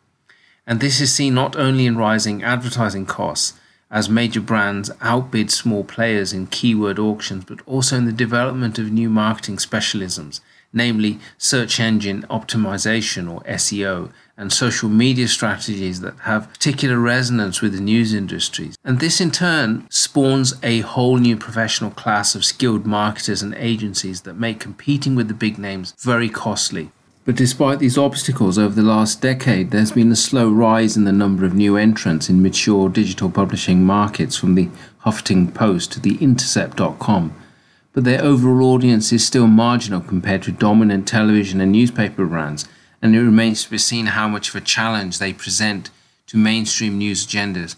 [0.67, 3.59] And this is seen not only in rising advertising costs,
[3.91, 8.91] as major brands outbid small players in keyword auctions, but also in the development of
[8.91, 10.41] new marketing specialisms,
[10.73, 17.73] namely search engine optimization or SEO, and social media strategies that have particular resonance with
[17.73, 18.77] the news industries.
[18.85, 24.23] And this in turn spawns a whole new professional class of skilled marketers and agencies
[24.23, 26.91] that make competing with the big names very costly.
[27.27, 31.13] But despite these obstacles over the last decade, there's been a slow rise in the
[31.13, 34.69] number of new entrants in mature digital publishing markets from the
[35.05, 37.35] Huffington Post to the Intercept.com.
[37.93, 42.69] But their overall audience is still marginal compared to dominant television and newspaper brands,
[43.03, 45.91] and it remains to be seen how much of a challenge they present
[46.29, 47.75] to mainstream news agendas.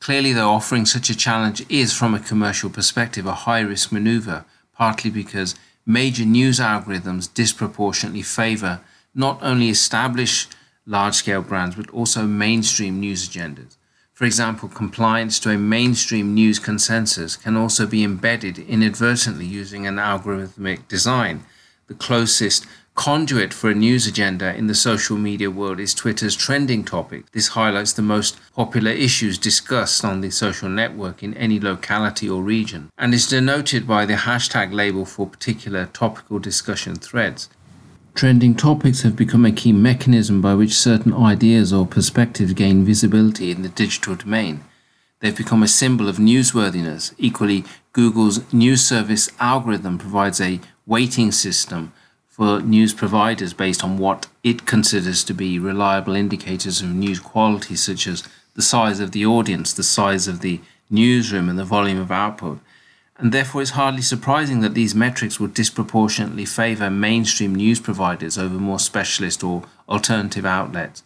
[0.00, 4.44] Clearly, though, offering such a challenge is, from a commercial perspective, a high risk maneuver,
[4.74, 5.54] partly because
[5.88, 8.80] major news algorithms disproportionately favor
[9.14, 10.54] not only established
[10.86, 13.76] large scale brands, but also mainstream news agendas.
[14.12, 19.96] For example, compliance to a mainstream news consensus can also be embedded inadvertently using an
[19.96, 21.44] algorithmic design.
[21.86, 22.66] The closest
[22.98, 27.30] conduit for a news agenda in the social media world is Twitter's trending topic.
[27.30, 32.42] This highlights the most popular issues discussed on the social network in any locality or
[32.42, 37.48] region and is denoted by the hashtag label for particular topical discussion threads.
[38.16, 43.52] Trending topics have become a key mechanism by which certain ideas or perspectives gain visibility
[43.52, 44.64] in the digital domain.
[45.20, 47.14] They've become a symbol of newsworthiness.
[47.16, 51.92] Equally, Google's news service algorithm provides a weighting system
[52.38, 57.74] for news providers based on what it considers to be reliable indicators of news quality,
[57.74, 58.22] such as
[58.54, 62.60] the size of the audience, the size of the newsroom, and the volume of output.
[63.16, 68.54] And therefore, it's hardly surprising that these metrics would disproportionately favor mainstream news providers over
[68.54, 71.02] more specialist or alternative outlets.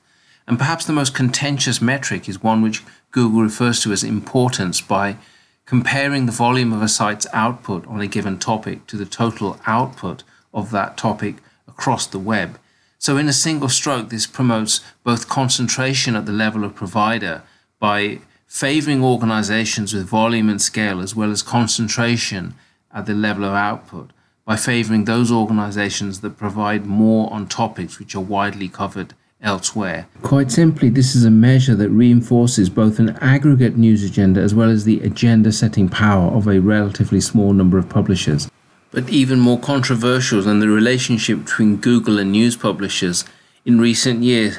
[0.46, 5.16] And perhaps the most contentious metric is one which Google refers to as importance by
[5.64, 10.24] comparing the volume of a site's output on a given topic to the total output
[10.52, 11.36] of that topic
[11.68, 12.58] across the web.
[12.98, 17.42] So, in a single stroke, this promotes both concentration at the level of provider
[17.80, 22.54] by favoring organizations with volume and scale, as well as concentration
[22.92, 24.10] at the level of output
[24.44, 30.06] by favoring those organizations that provide more on topics which are widely covered elsewhere.
[30.22, 34.70] Quite simply, this is a measure that reinforces both an aggregate news agenda as well
[34.70, 38.48] as the agenda setting power of a relatively small number of publishers.
[38.92, 43.24] But even more controversial than the relationship between Google and news publishers
[43.64, 44.58] in recent years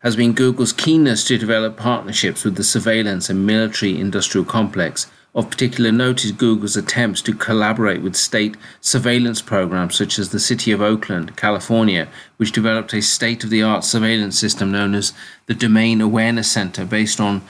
[0.00, 5.06] has been Google's keenness to develop partnerships with the surveillance and military industrial complex.
[5.32, 10.40] Of particular note is Google's attempts to collaborate with state surveillance programs such as the
[10.40, 15.12] City of Oakland, California, which developed a state of the art surveillance system known as
[15.46, 17.42] the Domain Awareness Center based on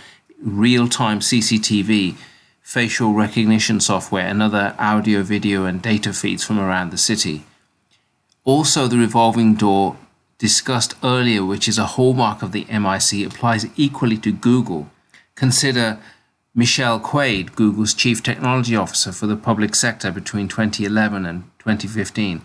[0.42, 2.16] real time CCTV
[2.68, 7.42] facial recognition software, and other audio, video, and data feeds from around the city.
[8.44, 9.96] Also, the revolving door
[10.36, 14.90] discussed earlier, which is a hallmark of the MIC, applies equally to Google.
[15.34, 15.98] Consider
[16.54, 22.42] Michele Quaid, Google's Chief Technology Officer for the public sector between 2011 and 2015,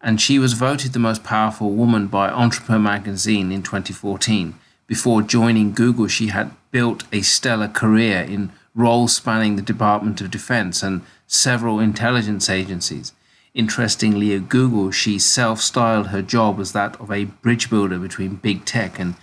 [0.00, 4.54] and she was voted the most powerful woman by Entrepreneur magazine in 2014.
[4.86, 10.30] Before joining Google, she had built a stellar career in roles spanning the Department of
[10.30, 13.12] Defense and several intelligence agencies.
[13.54, 18.36] Interestingly, at Google, she self styled her job as that of a bridge builder between
[18.36, 19.14] big tech and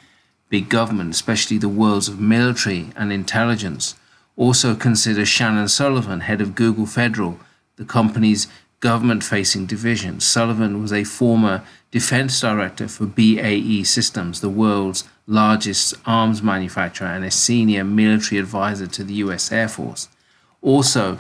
[0.50, 3.96] big government, especially the worlds of military and intelligence.
[4.36, 7.40] Also, consider Shannon Sullivan, head of Google Federal,
[7.76, 8.48] the company's
[8.80, 10.20] government facing division.
[10.20, 17.24] Sullivan was a former defense director for BAE Systems, the world's largest arms manufacturer and
[17.24, 20.10] a senior military advisor to the US Air Force.
[20.62, 21.20] Also,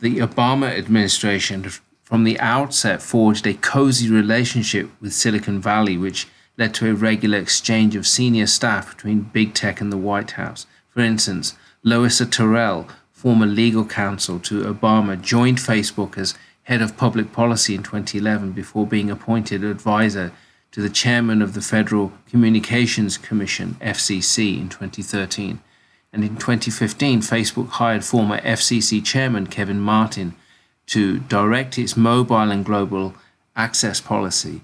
[0.00, 1.66] the Obama administration
[2.02, 7.38] from the outset forged a cozy relationship with Silicon Valley, which led to a regular
[7.38, 10.66] exchange of senior staff between big tech and the White House.
[10.88, 16.34] For instance, Louisa Terrell, former legal counsel to Obama, joined Facebook as
[16.64, 20.32] head of public policy in 2011 before being appointed advisor
[20.74, 25.60] to the chairman of the Federal Communications Commission, FCC, in 2013.
[26.12, 30.34] And in 2015, Facebook hired former FCC chairman Kevin Martin
[30.86, 33.14] to direct its mobile and global
[33.54, 34.62] access policy.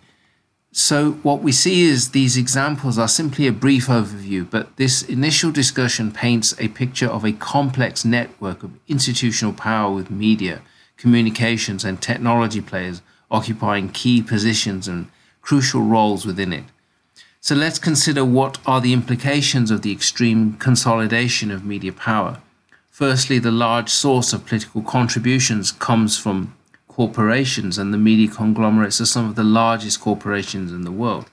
[0.73, 5.53] So, what we see is these examples are simply a brief overview, but this initial
[5.53, 10.63] discussion paints a picture of a complex network of institutional power with media,
[10.97, 13.01] communications, and technology players
[13.31, 15.07] occupying key positions and
[15.43, 16.65] crucial roles within it.
[17.41, 22.43] So, let's consider what are the implications of the extreme consolidation of media power.
[22.91, 26.55] Firstly, the large source of political contributions comes from
[26.87, 31.31] corporations, and the media conglomerates are some of the largest corporations in the world.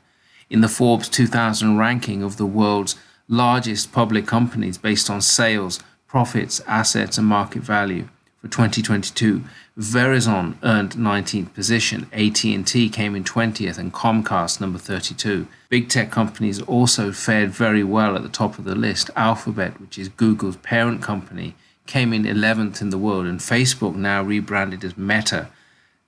[0.49, 2.95] In the Forbes 2000 ranking of the world's
[3.27, 8.07] largest public companies based on sales, profits, assets, and market value
[8.47, 9.43] for 2022,
[9.77, 15.47] Verizon earned 19th position, AT&T came in 20th, and Comcast number 32.
[15.69, 19.09] Big tech companies also fared very well at the top of the list.
[19.15, 24.23] Alphabet, which is Google's parent company, came in 11th in the world, and Facebook, now
[24.23, 25.49] rebranded as Meta,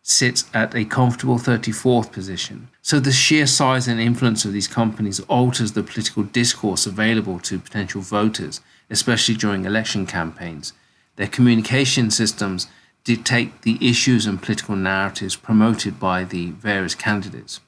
[0.02, 2.70] sits at a comfortable 34th position.
[2.82, 7.60] So the sheer size and influence of these companies alters the political discourse available to
[7.60, 10.74] potential voters, especially during election campaigns.
[11.20, 12.68] Their communication systems
[13.04, 17.60] dictate the issues and political narratives promoted by the various candidates.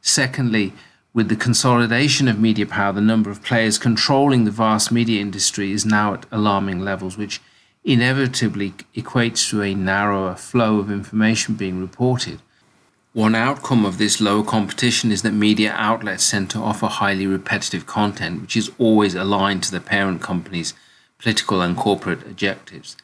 [0.00, 0.72] Secondly,
[1.12, 5.72] with the consolidation of media power, the number of players controlling the vast media industry
[5.72, 7.40] is now at alarming levels, which
[7.82, 12.40] inevitably equates to a narrower flow of information being reported.
[13.14, 17.84] One outcome of this lower competition is that media outlets tend to offer highly repetitive
[17.84, 20.72] content, which is always aligned to the parent company's
[21.22, 22.96] political and corporate objectives.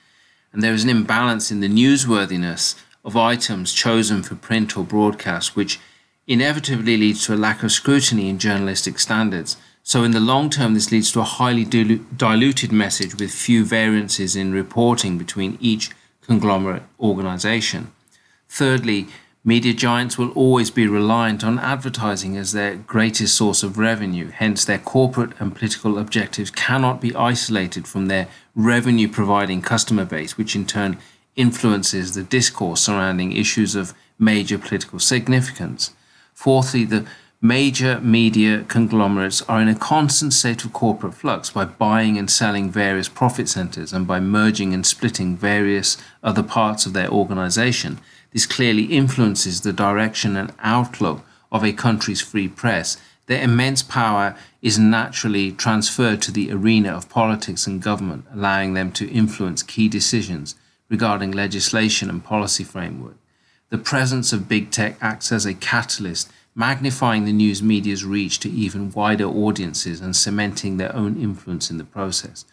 [0.52, 5.56] And there is an imbalance in the newsworthiness of items chosen for print or broadcast,
[5.56, 5.80] which
[6.26, 9.56] inevitably leads to a lack of scrutiny in journalistic standards
[9.88, 14.36] so, in the long term, this leads to a highly diluted message with few variances
[14.36, 17.90] in reporting between each conglomerate organization.
[18.50, 19.06] Thirdly,
[19.48, 24.62] media giants will always be reliant on advertising as their greatest source of revenue, hence,
[24.62, 30.54] their corporate and political objectives cannot be isolated from their revenue providing customer base, which
[30.54, 30.98] in turn
[31.34, 35.94] influences the discourse surrounding issues of major political significance.
[36.34, 37.06] Fourthly, the
[37.40, 42.68] Major media conglomerates are in a constant state of corporate flux by buying and selling
[42.68, 48.00] various profit centers and by merging and splitting various other parts of their organization.
[48.38, 52.96] This clearly influences the direction and outlook of a country's free press.
[53.26, 58.92] Their immense power is naturally transferred to the arena of politics and government, allowing them
[58.92, 60.54] to influence key decisions
[60.88, 63.16] regarding legislation and policy framework.
[63.70, 68.50] The presence of big tech acts as a catalyst magnifying the news media's reach to
[68.50, 72.44] even wider audiences and cementing their own influence in the process.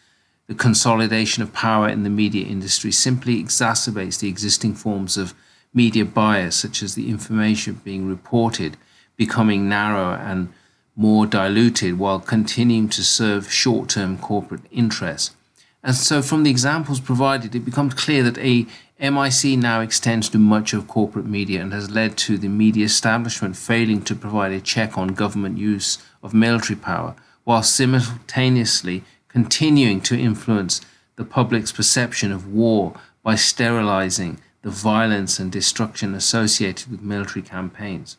[0.47, 5.35] The consolidation of power in the media industry simply exacerbates the existing forms of
[5.75, 8.77] media bias, such as the information being reported
[9.17, 10.51] becoming narrower and
[10.95, 15.35] more diluted while continuing to serve short term corporate interests.
[15.83, 18.65] And so, from the examples provided, it becomes clear that a
[18.99, 23.57] MIC now extends to much of corporate media and has led to the media establishment
[23.57, 30.17] failing to provide a check on government use of military power, while simultaneously continuing to
[30.17, 30.81] influence
[31.17, 38.17] the public's perception of war by sterilizing the violence and destruction associated with military campaigns.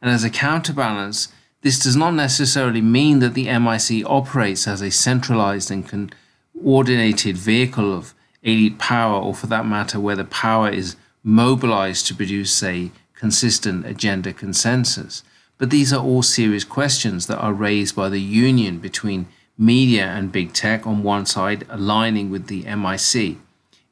[0.00, 1.28] And as a counterbalance,
[1.60, 6.14] this does not necessarily mean that the MIC operates as a centralized and
[6.54, 12.14] coordinated vehicle of elite power, or for that matter, where the power is mobilized to
[12.14, 15.24] produce a consistent agenda consensus.
[15.58, 20.32] But these are all serious questions that are raised by the union between media and
[20.32, 23.36] big tech on one side, aligning with the MIC.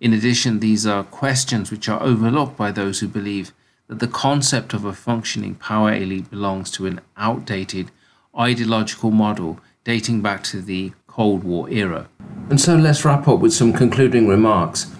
[0.04, 3.54] In addition, these are questions which are overlooked by those who believe
[3.88, 7.90] that the concept of a functioning power elite belongs to an outdated
[8.38, 12.10] ideological model dating back to the Cold War era.
[12.50, 14.94] And so let's wrap up with some concluding remarks.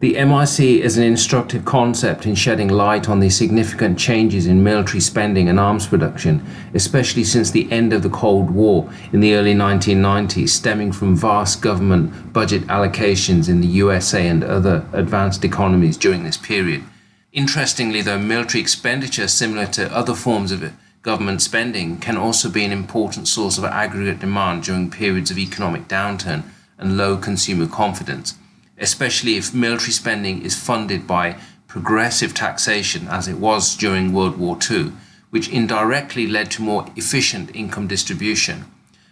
[0.00, 5.00] The MIC is an instructive concept in shedding light on the significant changes in military
[5.00, 9.54] spending and arms production, especially since the end of the Cold War in the early
[9.54, 16.22] 1990s, stemming from vast government budget allocations in the USA and other advanced economies during
[16.22, 16.84] this period.
[17.32, 20.72] Interestingly, though, military expenditure, similar to other forms of
[21.02, 25.88] government spending, can also be an important source of aggregate demand during periods of economic
[25.88, 26.44] downturn
[26.78, 28.34] and low consumer confidence,
[28.78, 34.58] especially if military spending is funded by progressive taxation, as it was during World War
[34.70, 34.92] II,
[35.30, 38.64] which indirectly led to more efficient income distribution.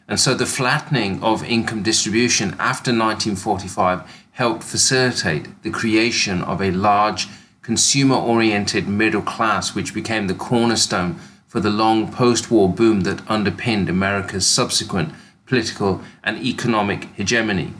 [0.08, 6.70] And so the flattening of income distribution after 1945 helped facilitate the creation of a
[6.70, 7.28] large
[7.62, 13.28] consumer oriented middle class, which became the cornerstone for the long post war boom that
[13.28, 15.12] underpinned America's subsequent
[15.46, 17.72] political and economic hegemony.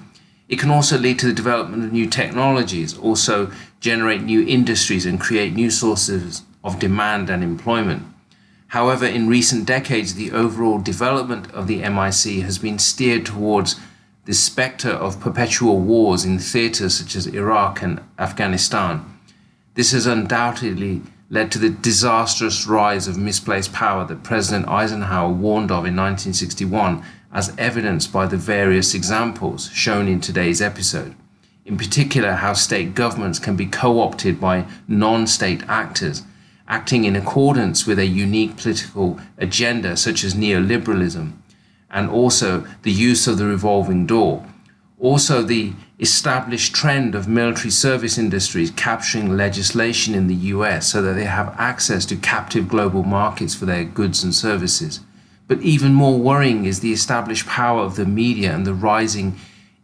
[0.49, 5.21] It can also lead to the development of new technologies, also generate new industries, and
[5.21, 8.03] create new sources of demand and employment.
[8.69, 13.81] However, in recent decades, the overall development of the MIC has been steered towards
[14.25, 19.05] the spectre of perpetual wars in theatres such as Iraq and Afghanistan.
[19.75, 25.71] This has undoubtedly led to the disastrous rise of misplaced power that President Eisenhower warned
[25.71, 31.15] of in 1961, as evidenced by the various examples shown in today's episode.
[31.65, 36.23] In particular, how state governments can be co opted by non state actors
[36.69, 41.33] acting in accordance with a unique political agenda, such as neoliberalism,
[41.91, 44.45] and also the use of the revolving door.
[44.99, 51.15] Also, the established trend of military service industries capturing legislation in the US so that
[51.15, 55.01] they have access to captive global markets for their goods and services.
[55.49, 59.39] But even more worrying is the established power of the media and the rising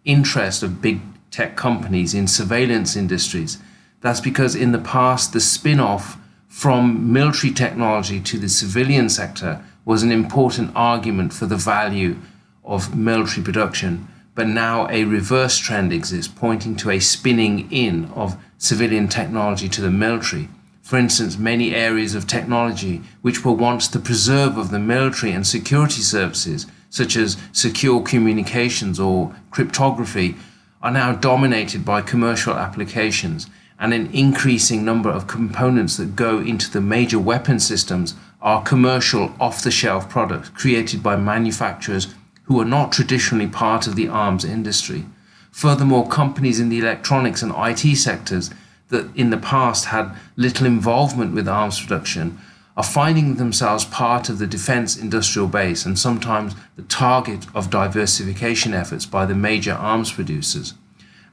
[0.04, 1.00] interest of big
[1.30, 3.58] tech companies in surveillance industries.
[4.00, 9.64] That's because in the past, the spin off from military technology to the civilian sector
[9.84, 12.16] was an important argument for the value
[12.64, 18.36] of military production, but now a reverse trend exists pointing to a spinning in of
[18.58, 20.48] civilian technology to the military.
[20.92, 25.46] For instance, many areas of technology which were once the preserve of the military and
[25.46, 30.36] security services, such as secure communications or cryptography,
[30.82, 33.46] are now dominated by commercial applications
[33.80, 39.34] and an increasing number of components that go into the major weapon systems are commercial
[39.40, 44.44] off the shelf products created by manufacturers who are not traditionally part of the arms
[44.44, 45.06] industry.
[45.52, 48.50] Furthermore, companies in the electronics and IT sectors
[48.92, 52.38] that in the past had little involvement with arms production
[52.76, 58.72] are finding themselves part of the defense industrial base and sometimes the target of diversification
[58.72, 60.74] efforts by the major arms producers.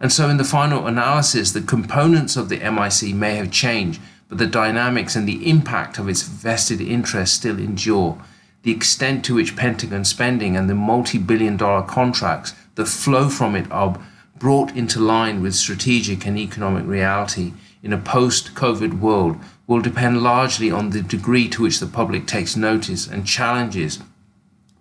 [0.01, 4.38] And so, in the final analysis, the components of the MIC may have changed, but
[4.38, 8.22] the dynamics and the impact of its vested interests still endure.
[8.64, 13.55] The extent to which Pentagon spending and the multi billion dollar contracts that flow from
[13.55, 13.99] it are
[14.40, 19.38] brought into line with strategic and economic reality in a post COVID world
[19.68, 24.00] will depend largely on the degree to which the public takes notice and challenges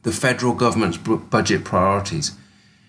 [0.03, 2.37] the federal government's budget priorities.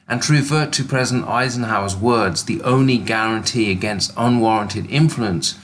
[0.08, 5.60] And to revert to President Eisenhower's words, the only guarantee against unwarranted influence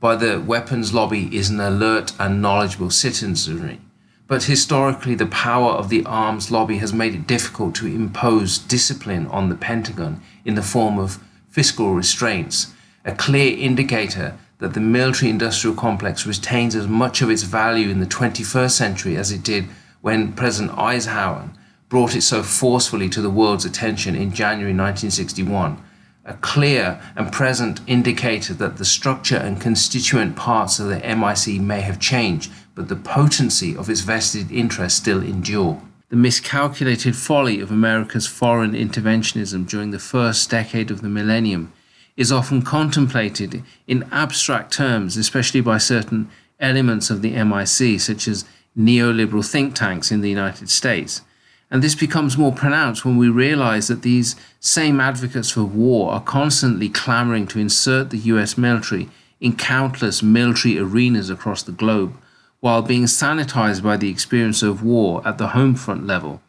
[0.00, 3.80] by the weapons lobby is an alert and knowledgeable citizenry.
[4.28, 9.26] But historically, the power of the arms lobby has made it difficult to impose discipline
[9.28, 12.72] on the Pentagon in the form of fiscal restraints,
[13.04, 18.00] a clear indicator that the military industrial complex retains as much of its value in
[18.00, 19.66] the 21st century as it did
[20.00, 21.50] when President Eisenhower
[21.88, 25.80] brought it so forcefully to the world's attention in January 1961,
[26.24, 31.80] a clear and present indicator that the structure and constituent parts of the MIC may
[31.80, 35.82] have changed, but the potency of its vested interests still endure.
[36.10, 41.72] The miscalculated folly of America's foreign interventionism during the first decade of the millennium
[42.16, 48.44] is often contemplated in abstract terms, especially by certain elements of the MIC, such as
[48.78, 51.22] neoliberal think tanks in the United States.
[51.70, 56.20] And this becomes more pronounced when we realize that these same advocates for war are
[56.20, 59.08] constantly clamoring to insert the US military
[59.40, 62.14] in countless military arenas across the globe,
[62.60, 66.40] while being sanitized by the experience of war at the home front level.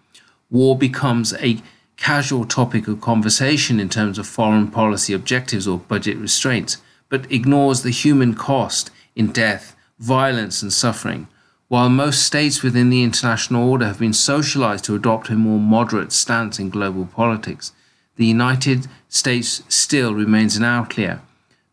[0.49, 1.61] War becomes a
[1.97, 6.77] casual topic of conversation in terms of foreign policy objectives or budget restraints,
[7.09, 11.27] but ignores the human cost in death, violence, and suffering
[11.67, 16.13] while most states within the international order have been socialized to adopt a more moderate
[16.13, 17.73] stance in global politics,
[18.15, 21.21] the United States still remains an outlier.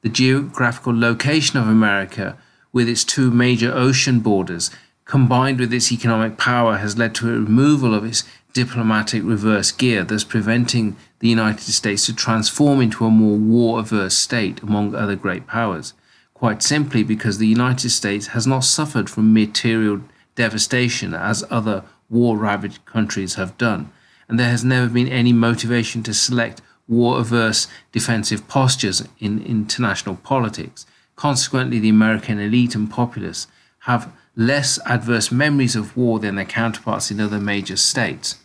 [0.02, 2.36] The geographical location of America,
[2.74, 4.70] with its two major ocean borders,
[5.06, 10.04] combined with its economic power, has led to a removal of its diplomatic reverse gear,
[10.04, 15.16] thus preventing the United States to transform into a more war averse state among other
[15.16, 15.94] great powers.
[16.34, 20.00] quite simply because the United States has not suffered from material
[20.34, 23.90] devastation as other war ravaged countries have done,
[24.28, 30.16] and there has never been any motivation to select war averse defensive postures in international
[30.16, 30.84] politics.
[31.16, 33.46] Consequently, the American elite and populace
[33.80, 38.36] have less adverse memories of war than their counterparts in other major states.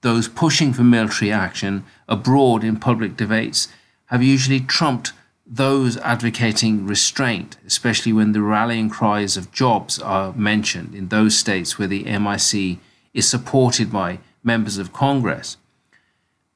[0.00, 3.68] Those pushing for military action abroad in public debates
[4.06, 5.12] have usually trumped
[5.46, 11.78] those advocating restraint, especially when the rallying cries of jobs are mentioned in those states
[11.78, 12.78] where the MIC
[13.12, 15.56] is supported by members of Congress.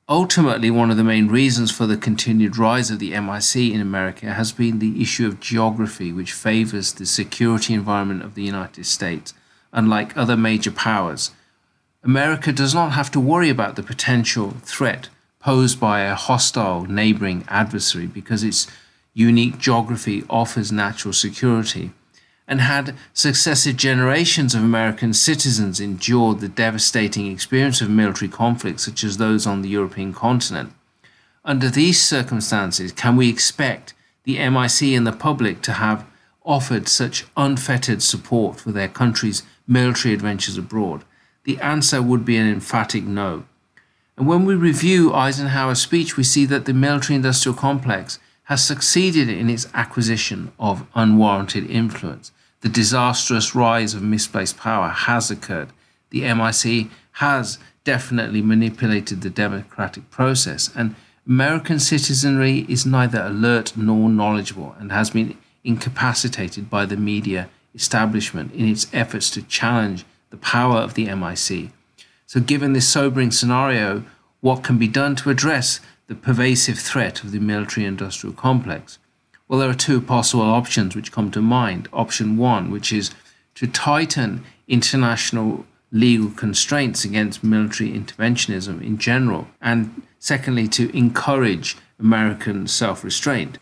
[0.08, 4.34] Ultimately, one of the main reasons for the continued rise of the MIC in America
[4.34, 9.32] has been the issue of geography, which favors the security environment of the United States.
[9.72, 11.30] Unlike other major powers,
[12.02, 15.08] America does not have to worry about the potential threat
[15.40, 18.66] posed by a hostile neighboring adversary because its
[19.14, 21.92] unique geography offers natural security
[22.46, 29.02] and had successive generations of American citizens endured the devastating experience of military conflicts such
[29.02, 30.72] as those on the European continent.
[31.44, 36.06] Under these circumstances, can we expect the MIC and the public to have
[36.44, 41.04] offered such unfettered support for their country's military adventures abroad?
[41.44, 43.44] The answer would be an emphatic no.
[44.16, 49.28] And when we review Eisenhower's speech, we see that the military industrial complex has succeeded
[49.28, 52.30] in its acquisition of unwarranted influence.
[52.64, 55.68] The disastrous rise of misplaced power has occurred.
[56.08, 60.94] The MIC has definitely manipulated the democratic process, and
[61.26, 68.54] American citizenry is neither alert nor knowledgeable and has been incapacitated by the media establishment
[68.54, 71.68] in its efforts to challenge the power of the MIC.
[72.24, 74.04] So, given this sobering scenario,
[74.40, 78.98] what can be done to address the pervasive threat of the military industrial complex?
[79.48, 81.88] Well, there are two possible options which come to mind.
[81.92, 83.10] Option one, which is
[83.56, 92.66] to tighten international legal constraints against military interventionism in general, and secondly, to encourage American
[92.66, 93.58] self restraint.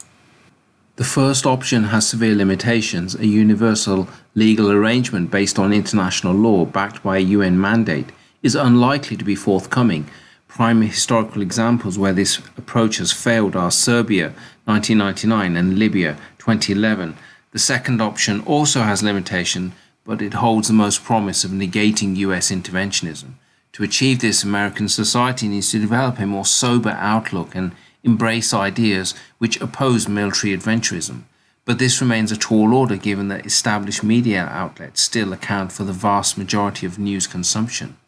[0.97, 3.17] The first option has severe limitations.
[3.17, 8.11] A universal legal arrangement based on international law, backed by a UN mandate,
[8.43, 10.07] is unlikely to be forthcoming
[10.55, 14.35] Prime historical examples where this approach has failed are Serbia
[14.73, 17.15] 1999 and Libya 2011.
[17.51, 19.75] The second option also has limitation,
[20.07, 23.35] but it holds the most promise of negating US interventionism.
[23.73, 29.15] To achieve this, American society needs to develop a more sober outlook and embrace ideas
[29.37, 31.25] which oppose military adventurism.
[31.67, 35.93] But this remains a tall order given that established media outlets still account for the
[35.93, 37.99] vast majority of news consumption.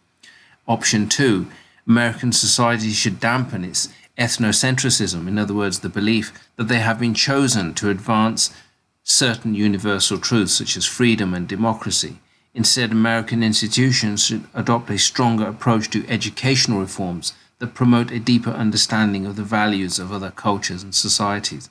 [0.67, 1.47] Option 2
[1.87, 7.15] American society should dampen its ethnocentrism, in other words, the belief that they have been
[7.15, 8.55] chosen to advance
[9.03, 12.19] certain universal truths such as freedom and democracy.
[12.55, 18.51] Instead, American institutions should adopt a stronger approach to educational reforms that promote a deeper
[18.51, 21.69] understanding of the values of other cultures and societies.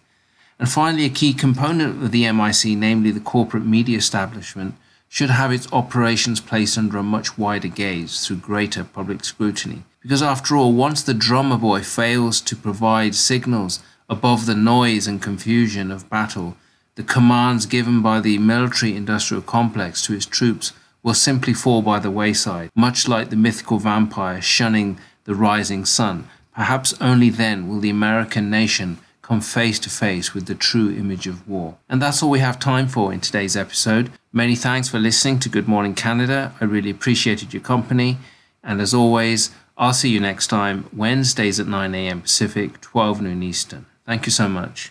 [0.59, 4.75] And finally, a key component of the MIC, namely the corporate media establishment,
[5.07, 9.83] should have its operations placed under a much wider gaze through greater public scrutiny.
[10.03, 15.21] Because after all, once the drummer boy fails to provide signals above the noise and
[15.21, 16.57] confusion of battle,
[16.95, 21.99] the commands given by the military industrial complex to its troops will simply fall by
[21.99, 26.27] the wayside, much like the mythical vampire shunning the rising sun.
[26.53, 31.27] Perhaps only then will the American nation come face to face with the true image
[31.27, 31.77] of war.
[31.89, 34.11] And that's all we have time for in today's episode.
[34.33, 36.53] Many thanks for listening to Good Morning Canada.
[36.59, 38.17] I really appreciated your company.
[38.63, 42.21] And as always, I'll see you next time, Wednesdays at 9 a.m.
[42.21, 43.86] Pacific, 12 noon Eastern.
[44.05, 44.89] Thank you so much.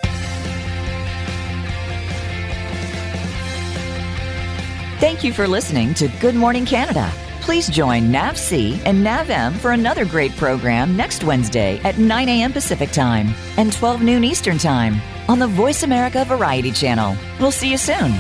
[4.99, 7.11] Thank you for listening to Good Morning Canada.
[7.41, 12.28] Please join Nav C and Nav M for another great program next Wednesday at 9
[12.28, 12.53] a.m.
[12.53, 17.16] Pacific Time and 12 noon Eastern Time on the VoiceAmerica Variety Channel.
[17.41, 18.12] We'll see you soon.